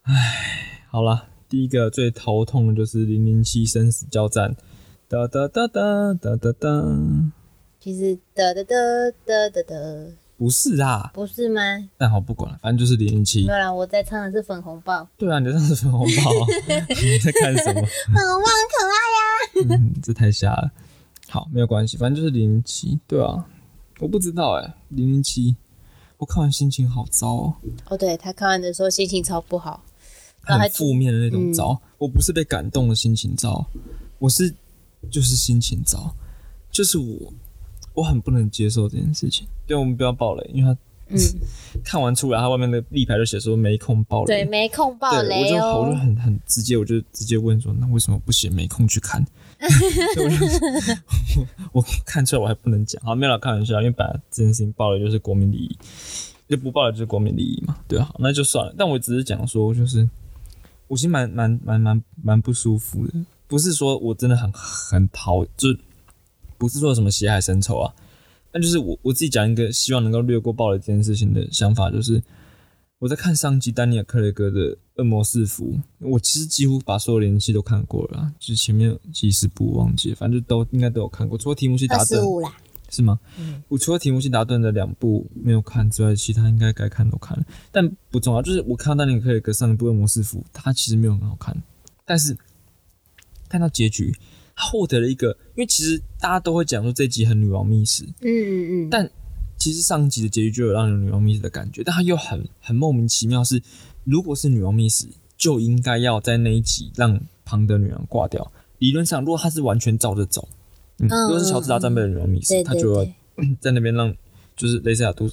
[0.05, 0.15] 唉
[0.91, 4.57] 好啦，第一个最头痛的就是零零七生死交战，
[5.09, 7.31] 哒哒哒哒哒哒哒，
[7.79, 11.61] 其实的的的的的的，不是啊，不是吗？
[11.97, 13.53] 但好不管了，反正就是零零七没。
[13.53, 16.31] 有啦，我在唱的是粉红豹，对啊，你在上是粉红豹，
[17.03, 17.81] 你在看什么？
[17.81, 20.71] 粉红豹很可爱呀、嗯，这太瞎了。
[21.29, 23.01] 好，没有关系，反正就是零零七。
[23.09, 23.45] 对啊，
[23.99, 25.57] 我不知道哎、零零七，
[26.19, 27.55] 我看完心情好糟哦。
[27.89, 29.83] 哦，对他看完的时候心情超不好，
[30.47, 31.83] 然后还很负面的那种嗯糟。
[31.99, 33.67] 我不是被感动的心情糟，
[34.21, 34.55] 我是
[35.11, 36.15] 就是心情糟，
[36.71, 37.33] 就是我
[37.99, 39.47] 我很不能接受这件事情。
[39.67, 40.81] 对，我们不要爆雷，因为他
[41.11, 41.19] 嗯，
[41.83, 44.51] 看完出来，他外面的立牌就写说没空爆对，雷。
[44.51, 45.81] 没空爆对，我就雷哦。
[45.83, 49.25] 我就很很直接，我就直接问说，那为什么不写没空去看？
[49.59, 50.95] 我就
[51.73, 55.77] 我我看出来我还不能讲，好，没有啦，开玩笑，因为本来这件事情爆了就是国民利益，
[56.49, 58.75] 就不爆了就是国民利益嘛，对啊，那就算了。
[58.79, 60.09] 但我只是讲说，就是
[60.87, 63.15] 我其实蛮蛮蛮蛮蛮不舒服的，
[63.49, 65.69] 不是说我真的很很讨，就
[66.59, 67.95] 不是说什么血海深仇啊，
[68.51, 72.23] 但就是我我自己讲一个希望能够略过暴雷这件事情的想法，就是
[72.99, 82.23] 我在看上集丹尼尔·克雷格的《恶魔四伏》，我其实几乎把所有连续都看过了啦，就是前面几十部忘记了，反正都应该都有看过，除了提姆西达顿。
[82.91, 83.21] 是吗？
[83.39, 83.63] 嗯。
[83.69, 88.41] 我除了提姆西达顿的两部没有看之外，其他应该该看都看了，但不重要。
[88.41, 91.55] 就是我看到丹尼尔·克雷格上一部《恶魔四伏》，它其实没有很好看，
[92.07, 92.35] 但是
[93.47, 94.15] 看到结局，
[94.59, 99.09] 他获得了一个，因为其实大家都会讲说这集很女王密室，嗯嗯嗯，但
[99.57, 103.63] 其实上一集的结局就有让人女王密室的感觉，但他又很很莫名其妙是，
[104.03, 105.07] 如果是女王密室，
[105.37, 108.51] 就应该要在那一集让庞德女王挂掉。
[108.79, 110.49] 理论上，如果他是完全照着走，
[110.99, 113.07] 嗯，嗯如果是乔治达战备的女王密室，对对他就要，
[113.61, 114.13] 在那边让
[114.57, 115.31] 就是雷塞亚都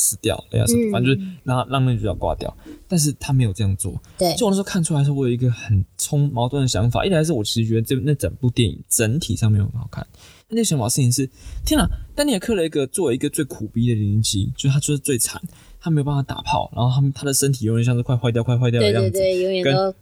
[0.00, 2.56] 死掉，雷亚斯，嗯反正就是让他让那个主角挂掉，
[2.88, 7.04] 但是他没有这样做，对，就我那时候看出来的时候，我有一个很冲矛盾的想法。
[7.04, 10.06] 一来是我其实觉得这那整部电影整体上面很好看，
[10.48, 11.28] 但那个想法事情是，
[11.66, 15.40] 天啊，丹尼尔·克雷格作为一个最苦逼的零零七，就是他就是最惨，
[15.78, 19.94] 他没有办法打炮，然后他们他的身体永远像是快坏掉、快坏掉的样子，对对对，永远跟都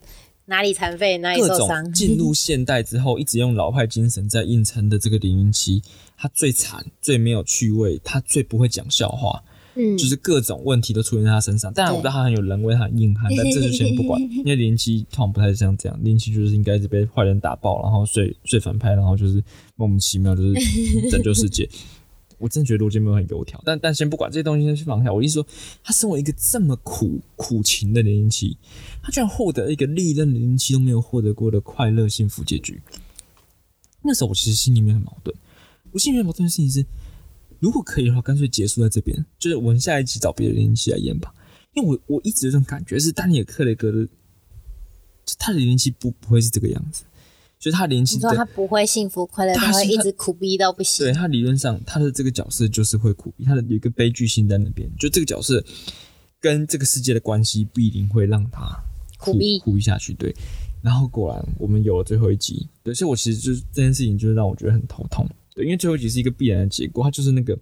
[0.46, 5.82] 哪里残废哪里受伤，进入 现代之后，一直用老派精神在硬撑的这个零零七，
[6.16, 9.44] 他最惨、最没有趣味，他最不会讲笑话，
[9.78, 11.72] 嗯，就是各种问题都出现在他身上。
[11.72, 19.42] 当然，我知道他很有人味，他很硬汉，但这就先不管， 因为零七通常不太像这样，零七就是应该是被坏人打爆，然后睡睡反派，然后就是
[19.76, 20.54] 莫名其妙就是
[21.10, 21.68] 拯救世界。
[22.38, 25.12] 我真的觉得罗杰没有很油条，但但先不管这些东西，先去放下。
[25.12, 25.46] 我意思说，
[25.82, 28.56] 他身为一个这么苦苦情的零零七，
[29.02, 32.80] 他居然获得一个历任零零七都没有获得过的快乐幸福结局。
[34.02, 35.36] 那时候我其实心里面很矛盾，
[35.90, 36.86] 我心里面矛盾的事情是，
[37.60, 41.34] 如果可以的话，干脆结束在这边，就是我们下一集找别的零零七来演吧。
[41.74, 44.08] 因为我我一直有这种感觉，是丹尼尔·克雷格的，
[45.38, 47.04] 他的零零七不不会是这个样子，
[47.58, 51.12] 就是他零零七你说他，不会幸福快乐，他会一直苦逼到不行对。
[51.12, 55.62] 他理论上他的这个角色就是会苦逼，他的有一个悲剧性在那边，就这个角色
[56.40, 58.66] 跟这个世界的关系不一定会让他
[59.18, 60.34] 苦逼苦逼下去，对。
[60.80, 65.28] 然后果然我们有了最后一集，对，所以我其实就是这件事情，就是让我觉得很头痛，
[65.58, 67.58] 对，因为最后一集是一个必然的结果，它就是那个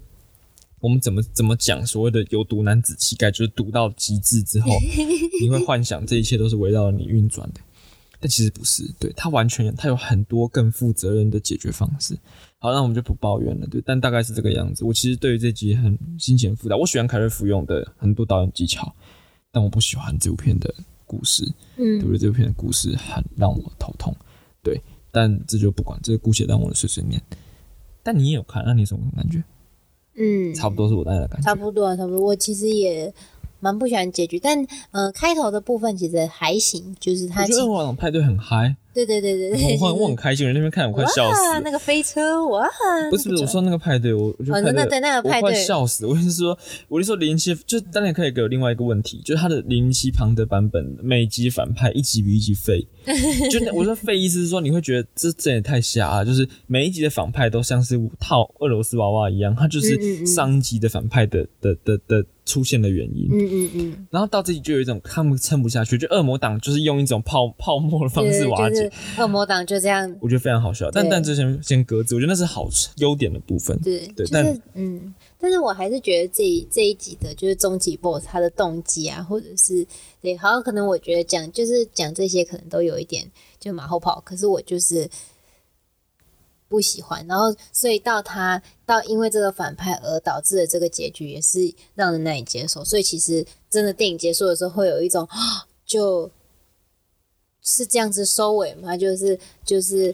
[0.80, 4.70] 我们怎么怎么讲所谓的有毒男子气概，就是毒到极致之后，
[5.40, 7.60] 你会幻想这一切都是围绕着你运转的，
[8.20, 12.14] 但其实不是，对，它完全它有很多更负责任的解决方式。
[12.58, 14.84] 好，那我们就不抱怨了，对，但大概是这个样子。
[14.84, 18.94] 我其实对于这集很心情很复杂，我喜欢凯瑞福用的很多导演技巧，
[19.50, 20.74] 但我不喜欢这部片的
[21.06, 21.44] 故事。
[21.76, 22.18] 对不嗯，对？
[22.18, 24.14] 这部片的故事很让我头痛，
[24.62, 24.78] 对，
[25.10, 27.22] 但这就不管，这个姑且当我的碎碎念。
[28.06, 29.42] 但你也有看，那你什么感觉？
[30.14, 31.44] 嗯，差不多是我大概的感觉。
[31.44, 32.24] 差不多啊，差不多。
[32.24, 33.12] 我其实也
[33.58, 42.66] 蛮不喜欢结局，但呃，开头的部分其实还行，就是我他我觉得晚上派对很嗨，对对对对对，我很我很开心，我那边看我快笑死那个飞车哇，
[43.10, 46.10] 不是不是，我说那个派对，我我觉那对那个派对我快笑死了。
[46.10, 46.56] 我是说，
[46.88, 52.86] 我是说零零七，就当然可以给我另外一个问题，就是他的零零七庞德版本每集反派一集比一集废。
[53.50, 63.28] 就那我说费意思是说，你会觉得这这也太瞎了，就是每一集的反派都像是套俄罗斯娃娃一样，他就是嗯上一集的反派的的的的出现的原因。
[63.30, 68.92] 嗯嗯嗯，然后到这里就有一种他们撑不下去，就恶魔党就是用一种泡泡沫的方式瓦解，就是
[69.22, 70.90] 恶魔党就这样，我觉得非常好笑。
[70.90, 73.78] 但但之前先搁置，我觉得那是好优点的部分。
[73.80, 75.14] 对，对但就是嗯，
[75.46, 79.86] 但是我还是觉得这这一集的就是终极 BOSS 他的动机啊，或者是
[80.20, 83.30] 对，好像可能我觉得讲就是讲这些可能都有一点
[83.60, 85.08] 就马后炮，可是我就是
[86.66, 95.28] 不喜欢，然后所以到他到因为这个反派而导致的这个结局也是让人难以接受，所以其实真的电影结束的时候会有一种
[95.86, 96.28] 就
[97.62, 98.96] 是这样子收尾吗？
[98.96, 100.12] 就是就是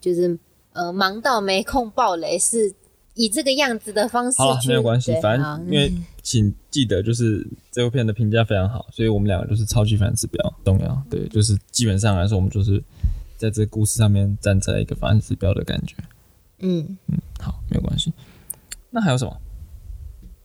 [0.00, 0.38] 就是
[0.72, 2.72] 呃，忙到没空爆雷，是
[3.20, 5.92] 以这个样子的方式好了，没有关系，反正因为
[6.22, 11.02] 请记得，就是这部片的评价非常好，所以我们两个就是超级反指标重要。
[11.10, 12.82] 对，就是基本上来说，我们就是
[13.36, 15.94] 在这个故事上面站在一个反指标的感觉。
[16.60, 18.10] 嗯嗯，好，没有关系。
[18.88, 19.36] 那还有什么？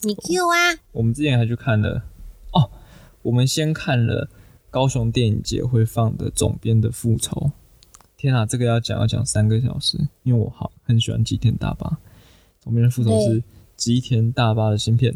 [0.01, 2.03] 你 Q 啊，我们之前还去看了
[2.51, 2.69] 哦，
[3.21, 4.29] 我们先看了
[4.69, 7.51] 高雄电影节会放的总编的复仇。
[8.17, 11.97] 天啊，这个要讲要讲三个小时，因为我好很喜欢吉田大巴。
[12.65, 13.41] 总编的复仇是
[13.77, 15.13] 吉田大巴的芯片，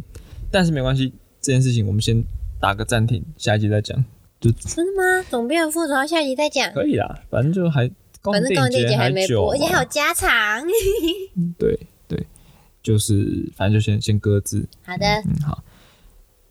[0.51, 2.23] 但是没关系，这件事情我们先
[2.61, 3.97] 打个暂停，下一集再讲，
[4.39, 5.25] 就真的吗？
[5.31, 6.71] 总编的复仇下集再讲。
[6.73, 7.89] 可以啦，反正就还
[8.21, 10.63] 反正高中电影节还没久播，而且还有嘛，加长。
[11.57, 12.23] 对对，
[12.83, 15.63] 就是反正就先先搁置，好的，嗯好。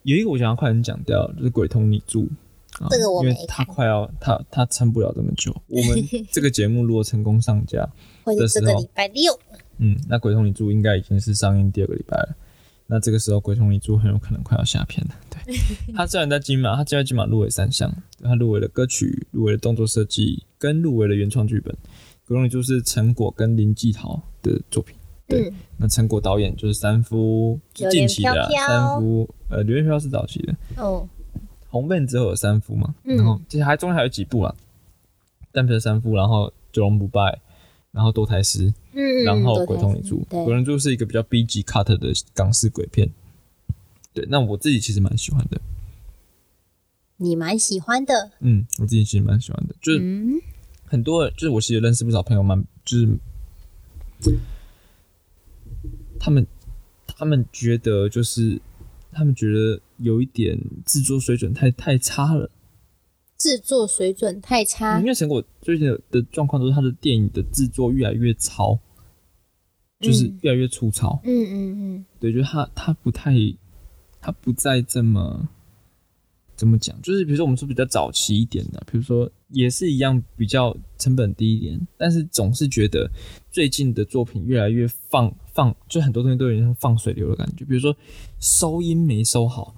[0.02, 2.28] 有一个我想要快点讲掉，就是鬼同你住。
[2.80, 5.54] 啊这个我没因为他快要他他撑不了这么久。
[5.68, 5.98] 我们
[6.30, 7.88] 这个节目如果成功上架，
[8.24, 9.38] 或者这个礼拜六，
[9.78, 12.36] 嗯，那《鬼同你住》应该已经是上映第二个礼拜了。
[12.86, 15.14] 那这个时候，《鬼同你住》很有可能快要下片了。
[15.30, 15.54] 对，
[15.94, 21.74] 他虽然在金马，他现在金马入围三项，他入围了歌曲，入围了动作设计，跟入围了原创剧本。
[22.26, 24.96] 《鬼同你住》是陈果跟林继陶的作品。
[25.26, 31.06] 对嗯，那陈果导演就是三夫，就近期的三夫，呃，榴莲飘是早期的，哦，
[31.68, 34.54] 红遍之后有三夫嘛，嗯然后其实还中间还有几部啦，
[35.52, 37.38] 单片三夫，然后九龙不败，
[37.92, 43.08] 然后多台师，嗯，然后鬼同你住，鬼同你住是一个比较 B 级 cut 的港式鬼片，
[44.12, 45.60] 对，那我自己其实蛮喜欢的，
[47.18, 50.40] 你蛮喜欢的，嗯，我自己其实蛮喜欢的，就是嗯，
[50.84, 53.08] 很多就是我其实认识不少朋友蛮就是
[56.18, 56.44] 他们
[57.06, 58.60] 他们觉得就是
[59.12, 62.50] 他们觉得有一点制作水准太太差了。
[63.38, 64.98] 制作水准太差。
[64.98, 68.76] 因，为成果最近的的状况都是他的电影的制作越来越糙，
[70.00, 71.20] 就是嗯越来越粗糙。
[71.24, 73.34] 嗯嗯嗯，对，就是他他不太，
[74.20, 75.48] 他不再这么
[76.56, 83.10] 怎么讲，就是比如说我们说比较早期一点的，比如说也是一样比较成本低一点，但是总是觉得
[83.50, 87.96] 最近的作品越来越放放，就很多东西都有点像放水流的感觉，比如说
[88.40, 89.74] 收音没收好。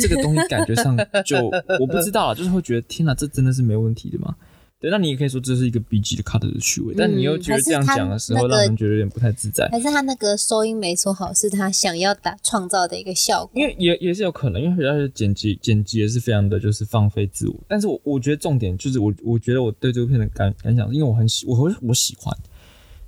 [0.00, 1.36] 这个东西感觉上就
[1.78, 4.34] 我不知道啊，就是会觉得天哪，这真的是没问题的吗？
[4.80, 9.68] 对，那你也可以说这是一个 B 级的 cut 的趣味，但你又觉得这样讲的时候，让人觉得有点不太自在。
[9.72, 22.32] 还是他那个收音没说好，是他想要打创造的一个效果，因为也也是有可能，因为他的剪辑剪辑也是非常的就是放飞自我，但是我我觉得重点就是我我觉得我对这部片的感感想，因为我很喜我会我喜欢，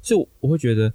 [0.03, 0.91] 所以我我会觉得《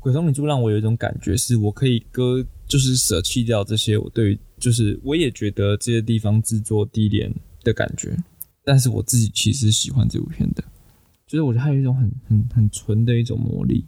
[0.00, 7.32] 鬼同你住》让我有一种感觉，是我可以割就是舍弃掉这些我对于就是我也觉得这些地方制作低廉
[7.62, 8.16] 的感觉，
[8.64, 10.62] 但是我自己其实喜欢这部片的，
[11.26, 13.84] 就是我觉得它有一种很很很纯的一种魔力，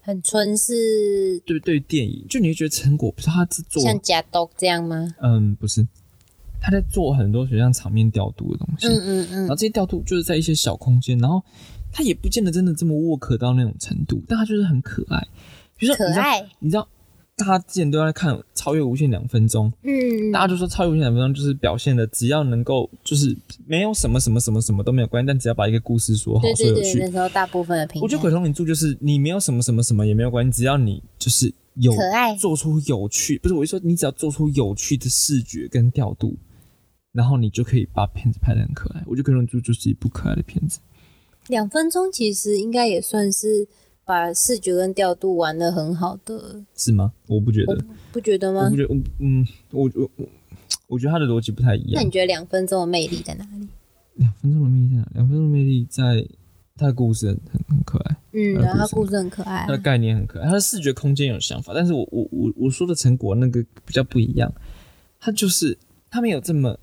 [0.00, 5.14] 很纯是对对电影，就你会觉得成果不是他制作像假豆这样吗？
[5.20, 5.86] 嗯，不是，
[6.60, 9.38] 他在做很多学像场面调度的东西，嗯嗯嗯。
[9.40, 11.42] 然后这些调度就是在一些小空间，然后
[11.92, 15.26] 他也不见得真的这么沃可到那种程度，但他就是很可爱。
[15.76, 16.88] 比如说，你知道，可爱，你知道，
[17.36, 26.98] 大家之前都在看《超越无限两分钟》，嗯，大家就说《超越无限两分钟》就是表现的只要能够就是没有什么什么什么什么都没有关系，但只要把一个故事说好对对对，说有趣。
[27.00, 36.36] 那时候大部分的评价，我觉得《鬼同你住》就是你没有什么什么什么也没有关系，只要你就是有可爱，做出有趣，不是我是说，你只要做出有趣的视觉跟调度，
[37.12, 39.02] 然后你就可以把片子拍的很可爱。
[39.06, 40.78] 我觉得《鬼同你住》就是一部可爱的片子。
[41.48, 43.68] 两分钟其实应该也算是
[44.04, 47.12] 把视觉跟调度玩的很好的，是吗？
[47.26, 47.78] 我不觉得，
[48.12, 48.76] 不觉得吗我不？
[48.76, 50.26] 觉得，我嗯，我我我，
[50.88, 52.10] 我觉得他的逻辑不太一样那你。
[52.10, 53.66] 觉得两分钟的魅力在哪里？
[54.14, 55.06] 两分钟的魅力在哪？
[55.14, 56.26] 两分钟的魅力在
[56.76, 64.52] 他的故事很很很可爱，嗯，然后他故事故事很可爱啊他的概念很可爱，他的视觉空间有想法，但是我我我我说的成果那个比较不一样，
[65.20, 65.78] 他就是
[66.10, 66.76] 他没有这么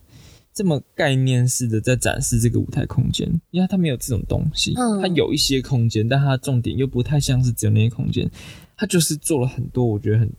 [0.53, 5.01] 这么概念式的在展示这个舞台空间，因为它没有这种东西，嗯。
[5.01, 8.29] 他有一些空间，但它的重点又不太像是只有那些空间，
[8.75, 10.31] 它就是做了很多我觉得很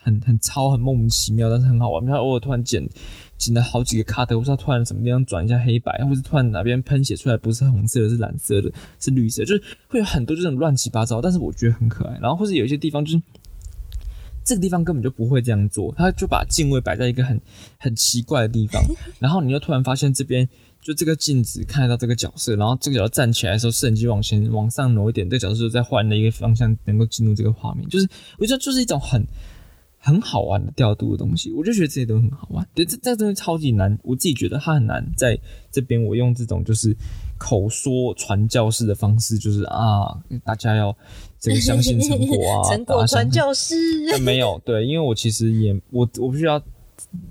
[0.00, 2.82] 很很超很莫名其妙，但是很好玩，他偶尔突然剪
[3.36, 12.18] 剪了好几个 cut，或是他突然什么地方转一下黑白，或是突然哪边喷写出来不是红色的，是蓝色的，是绿色，就是会有很多这种乱七八糟，但是我觉得很可爱。
[12.20, 13.22] 然后或者有一些地方就是
[14.44, 17.40] 这个地方根本就不会这样做，他就把镜位摆在一个很
[17.78, 18.82] 很奇怪的地方，
[19.20, 20.48] 然后你又突然发现这边
[20.80, 29.24] 就这个镜子看得到这个角色，然后这个角色站起来的时候，摄影机往前往上挪一点，这个角色就在换了一个方向，能够进入这个画面，就是我觉得就是一种很。
[30.04, 32.68] 很好玩的调度的东西，我就觉得这些都很好玩。
[32.74, 35.38] 对，这这东西超级难，我自己觉得它很难在
[35.70, 36.02] 这边。
[36.02, 36.92] 我用这种就是
[37.42, 40.96] 口说传教士的方式，就是啊，大家要
[41.40, 43.74] 这个相信成果啊， 成果传教士，
[44.12, 46.62] 但没有对，因为我其实也我我必须要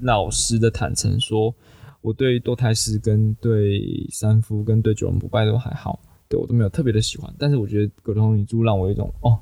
[0.02, 1.56] 老实的坦诚说，
[2.02, 3.82] 我对多胎师跟对
[4.12, 5.98] 三夫跟对九龙不败都还好，
[6.28, 7.34] 对我都没有特别的喜欢。
[7.40, 9.40] 但是我觉得《葛同女珠》让我有一种哦，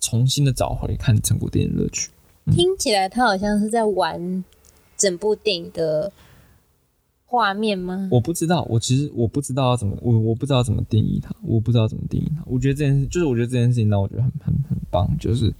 [0.00, 2.10] 重新的找回看成果电影乐趣。
[2.50, 4.42] 听起来他好像是在玩
[4.96, 6.10] 整部电影的
[7.30, 8.08] 画面吗？
[8.10, 12.42] 我不知道，我其实我不知道要怎么，我我不知道怎么定义它，我不知道怎么定义它。
[12.46, 15.54] 我觉得这件事，就是我觉得这件事情让我觉得很很很棒，就是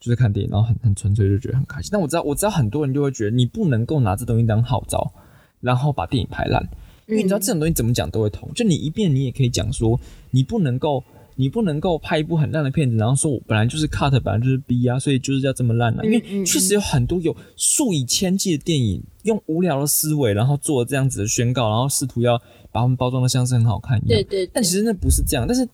[0.00, 1.88] 就就是看电影，然后很很纯粹就觉得很开心。
[1.90, 5.12] 但我知道，我知道很多人就会觉得你不能够拿这东西当号召，
[5.60, 6.62] 然后把电影拍烂，
[7.08, 8.48] 因为你知道这种东西怎么讲都会痛。
[8.54, 9.98] 就你一遍你也可以讲说，
[10.30, 11.02] 你不能够，
[11.36, 16.02] 你不能够拍一部很烂的片子，然后说我本来就是 cut，本来就是 B 啊，所以就是要这么烂啊。
[16.02, 22.36] 因为确实有很多有数以千计的电影用无聊的思维，然后做这样子的宣告，然后试图要
[22.72, 24.20] 把他们包装的像是很好看一样。
[24.20, 25.46] 对对，但其实那不是这样。
[25.46, 25.68] 但是，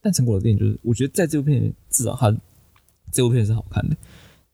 [0.00, 2.30] 但成果的电影就是，我觉得在这部片至少它
[3.10, 3.96] 这部片是好看的。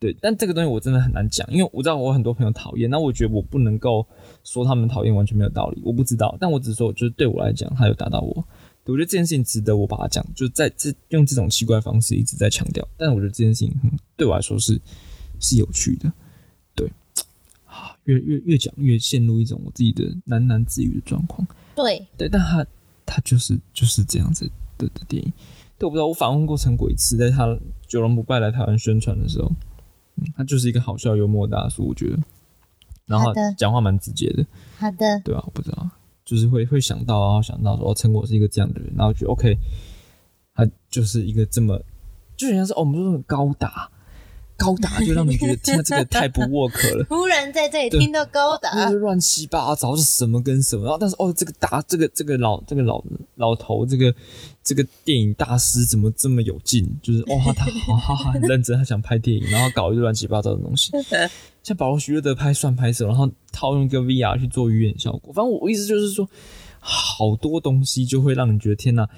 [0.01, 4.07] 对，但这个东西我真的很难讲，因为我知道我很多朋友讨厌，那我觉得我不能够
[4.43, 6.37] 说他们讨厌完全没有道理，我不知道。
[6.39, 8.45] 但我只是说，就是对我来讲，他有打到我，
[8.93, 12.87] 我觉得这件事情值得我把它讲，就在这用这种奇怪的方式一直在强调。
[12.97, 13.73] 但我觉得这件事情
[14.17, 14.81] 对我来说是
[15.41, 16.13] 是有趣的，
[16.75, 16.91] 对
[17.67, 21.47] 啊，越越越讲越陷入一种我自己的喃喃自语的状况。
[21.75, 22.67] 对对，但他
[23.07, 25.33] 他就是就是这样子的的电影。
[25.79, 29.51] 对，我不知道，我访问过陈果一次，在他九龙不败来台湾宣传的时候。
[30.17, 32.17] 嗯，他就是一个好笑幽默大叔，我觉得，
[33.07, 34.47] 然后讲话蛮直接的。
[34.79, 35.91] 好的，对啊，我不知道，
[36.25, 39.57] 就是会会想到，然后想到说，哦，陈果是一个这样的人，然后觉得 OK，
[40.55, 41.79] 他就是一个这么，
[42.37, 43.91] 就好像是哦，我们说很高达。
[44.57, 47.03] 高达就让你觉得，天，这个太不 work 了。
[47.11, 50.85] 突然在这里听到高达，乱七八糟是什么跟什么？
[50.85, 53.03] 然后但是哦，这个达，这个这个老这个老
[53.35, 54.15] 老头，这个
[54.63, 56.89] 这个电影大师怎么这么有劲？
[57.03, 60.93] 就是哦，他好好很认真，他想拍电影，然后搞一个乱七八糟的东西。
[61.65, 65.33] 像保罗徐乐德拍算拍摄，然后套用一个 VR 去做语言效果。
[65.33, 66.29] 反正我意思就是说，
[66.79, 69.09] 好多东西就会让你觉得天哪，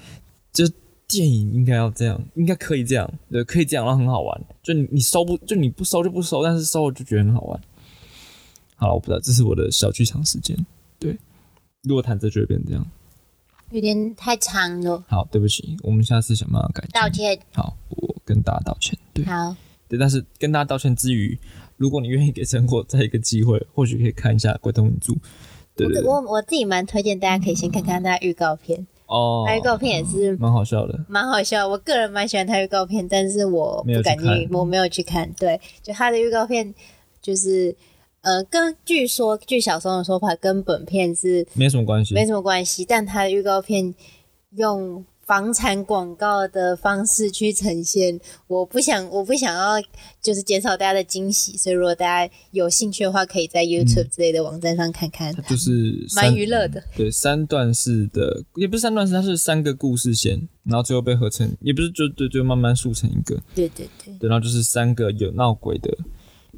[0.51, 0.65] 就。
[1.09, 4.45] 电影应该要这样，应该可以这样，对，可以这样，然后很好玩。
[4.61, 7.61] 就你你收不，就你不收就不收，但是收了就觉得很好玩。
[8.75, 10.57] 好了，我不知道，这是我的小剧场时间。
[10.99, 11.17] 对，
[11.85, 12.85] 如果谈这就会变这样，
[13.71, 15.05] 有点太长了。
[15.07, 16.85] 好，对不起，我们下次想办法改。
[16.93, 17.39] 道歉。
[17.55, 18.99] 好，我跟大家道歉。
[19.15, 19.55] 对，好。
[19.89, 21.39] 对，但是跟大家道歉之余，
[21.77, 25.13] 如果你愿意给生活再一个机会，或许可以看一下《鬼同影柱》。
[25.77, 26.03] 对对。
[26.03, 28.87] 我我自己蛮推荐大家可以先看看他预告片。
[29.07, 31.69] 哦，他预告片也是蛮好笑的，蛮好笑。
[31.69, 35.31] 我个人蛮喜欢他预告片，但是我不敢去，我没有去看。
[35.39, 36.75] 对，就他的预告片，
[37.21, 37.77] 就是
[38.23, 42.85] 呃，跟据说据小松的说法，跟本片是没什么关系，没什么关系。
[42.85, 43.95] 但他的预告片
[44.57, 45.05] 用。
[45.27, 49.75] 房产广告的方式去呈现，我不想，我不想要，
[50.23, 51.57] 就是减少大家的惊喜。
[51.57, 55.35] 所以，如果大家有兴趣的话，可以在 YouTube 之类的网站上看看。
[55.49, 63.35] 就是蛮娱乐的，对，三段式的，也不是三段式，它是三个故事线，然后最后被合成，也不是就对，就慢慢塑成一个。
[63.53, 64.15] 对对对。
[64.21, 65.91] 对，然后就是三个有闹鬼的。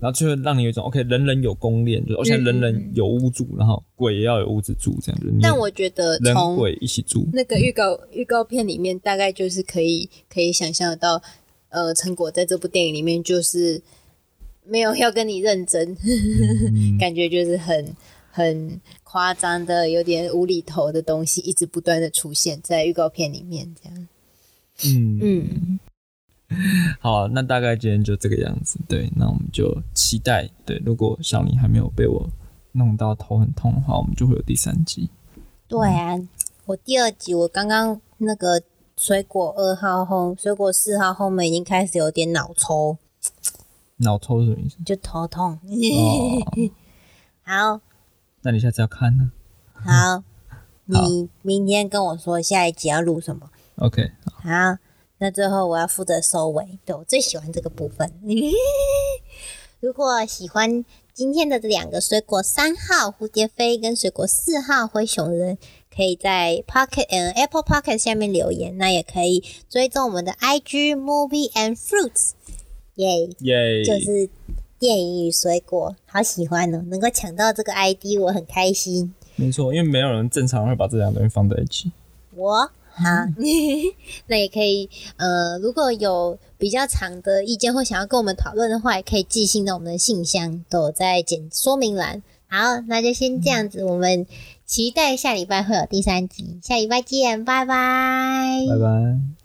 [0.01, 5.33] 然后就会让你有一种 OK，人人有公链，就而且人人有屋住，然后鬼也要有屋子住，这样子。
[5.43, 11.23] 但我觉得人鬼一起住，那个预告预告片里面大概就是可以可以想象得到，
[11.71, 13.83] 呃，成果在这部电影里面就是
[14.65, 15.97] 没有要跟你认真，
[16.99, 17.97] 感觉就是很
[18.31, 24.09] 很夸张的，有点无厘头的东西，一直不断的出现在预告片里面，这样。
[24.87, 25.81] 嗯嗯。
[27.01, 28.79] 好，那大概今天就这个样子。
[28.89, 30.49] 对，那我们就期待。
[30.65, 32.29] 对，如果小林还没有被我
[32.73, 35.11] 弄到头很痛的话，我们就会有第三集。
[35.69, 36.19] 对啊，
[36.65, 38.63] 我第二集我刚刚那个
[38.97, 42.97] 水果二号后，水果四号后面已经开始有点脑抽。
[43.99, 44.79] 脑抽是什么意思？
[44.85, 45.59] 就头痛。
[47.45, 47.81] 好，
[48.41, 49.31] 那你下次要看呢？
[49.75, 50.23] 好，
[50.87, 54.13] 你明天跟我说下一集要录什么？OK。
[54.25, 54.79] 好。
[55.19, 58.13] 那最后我要负责收尾，对我最喜欢这个部分。
[59.81, 65.59] 如果喜欢今天的这两个水果三号蝴蝶飞跟水果四号灰熊人，
[65.95, 72.31] 可以在 Pocket 嗯 Apple Pocket 下面留言，那也可以追踪我们的 IG Movie and Fruits，
[72.95, 74.29] 耶耶，就是
[74.79, 79.15] 电影与水果，好喜欢哦，能够抢到这个 ID 我很开心。
[79.37, 81.91] 没错，因为没有人正常会把这两个东西放在一起。
[82.35, 82.71] 我。
[82.99, 83.09] 好，
[84.27, 84.89] 那也可以。
[85.17, 92.23] 呃，如果有比较长的意见或想要跟我们讨论的话，也可以寄信到我们的信箱，都在简说明栏。
[92.49, 94.27] 好，那就先这样子，我们
[94.67, 99.38] 期待下礼拜会有第三集，下礼拜见，拜拜，拜拜。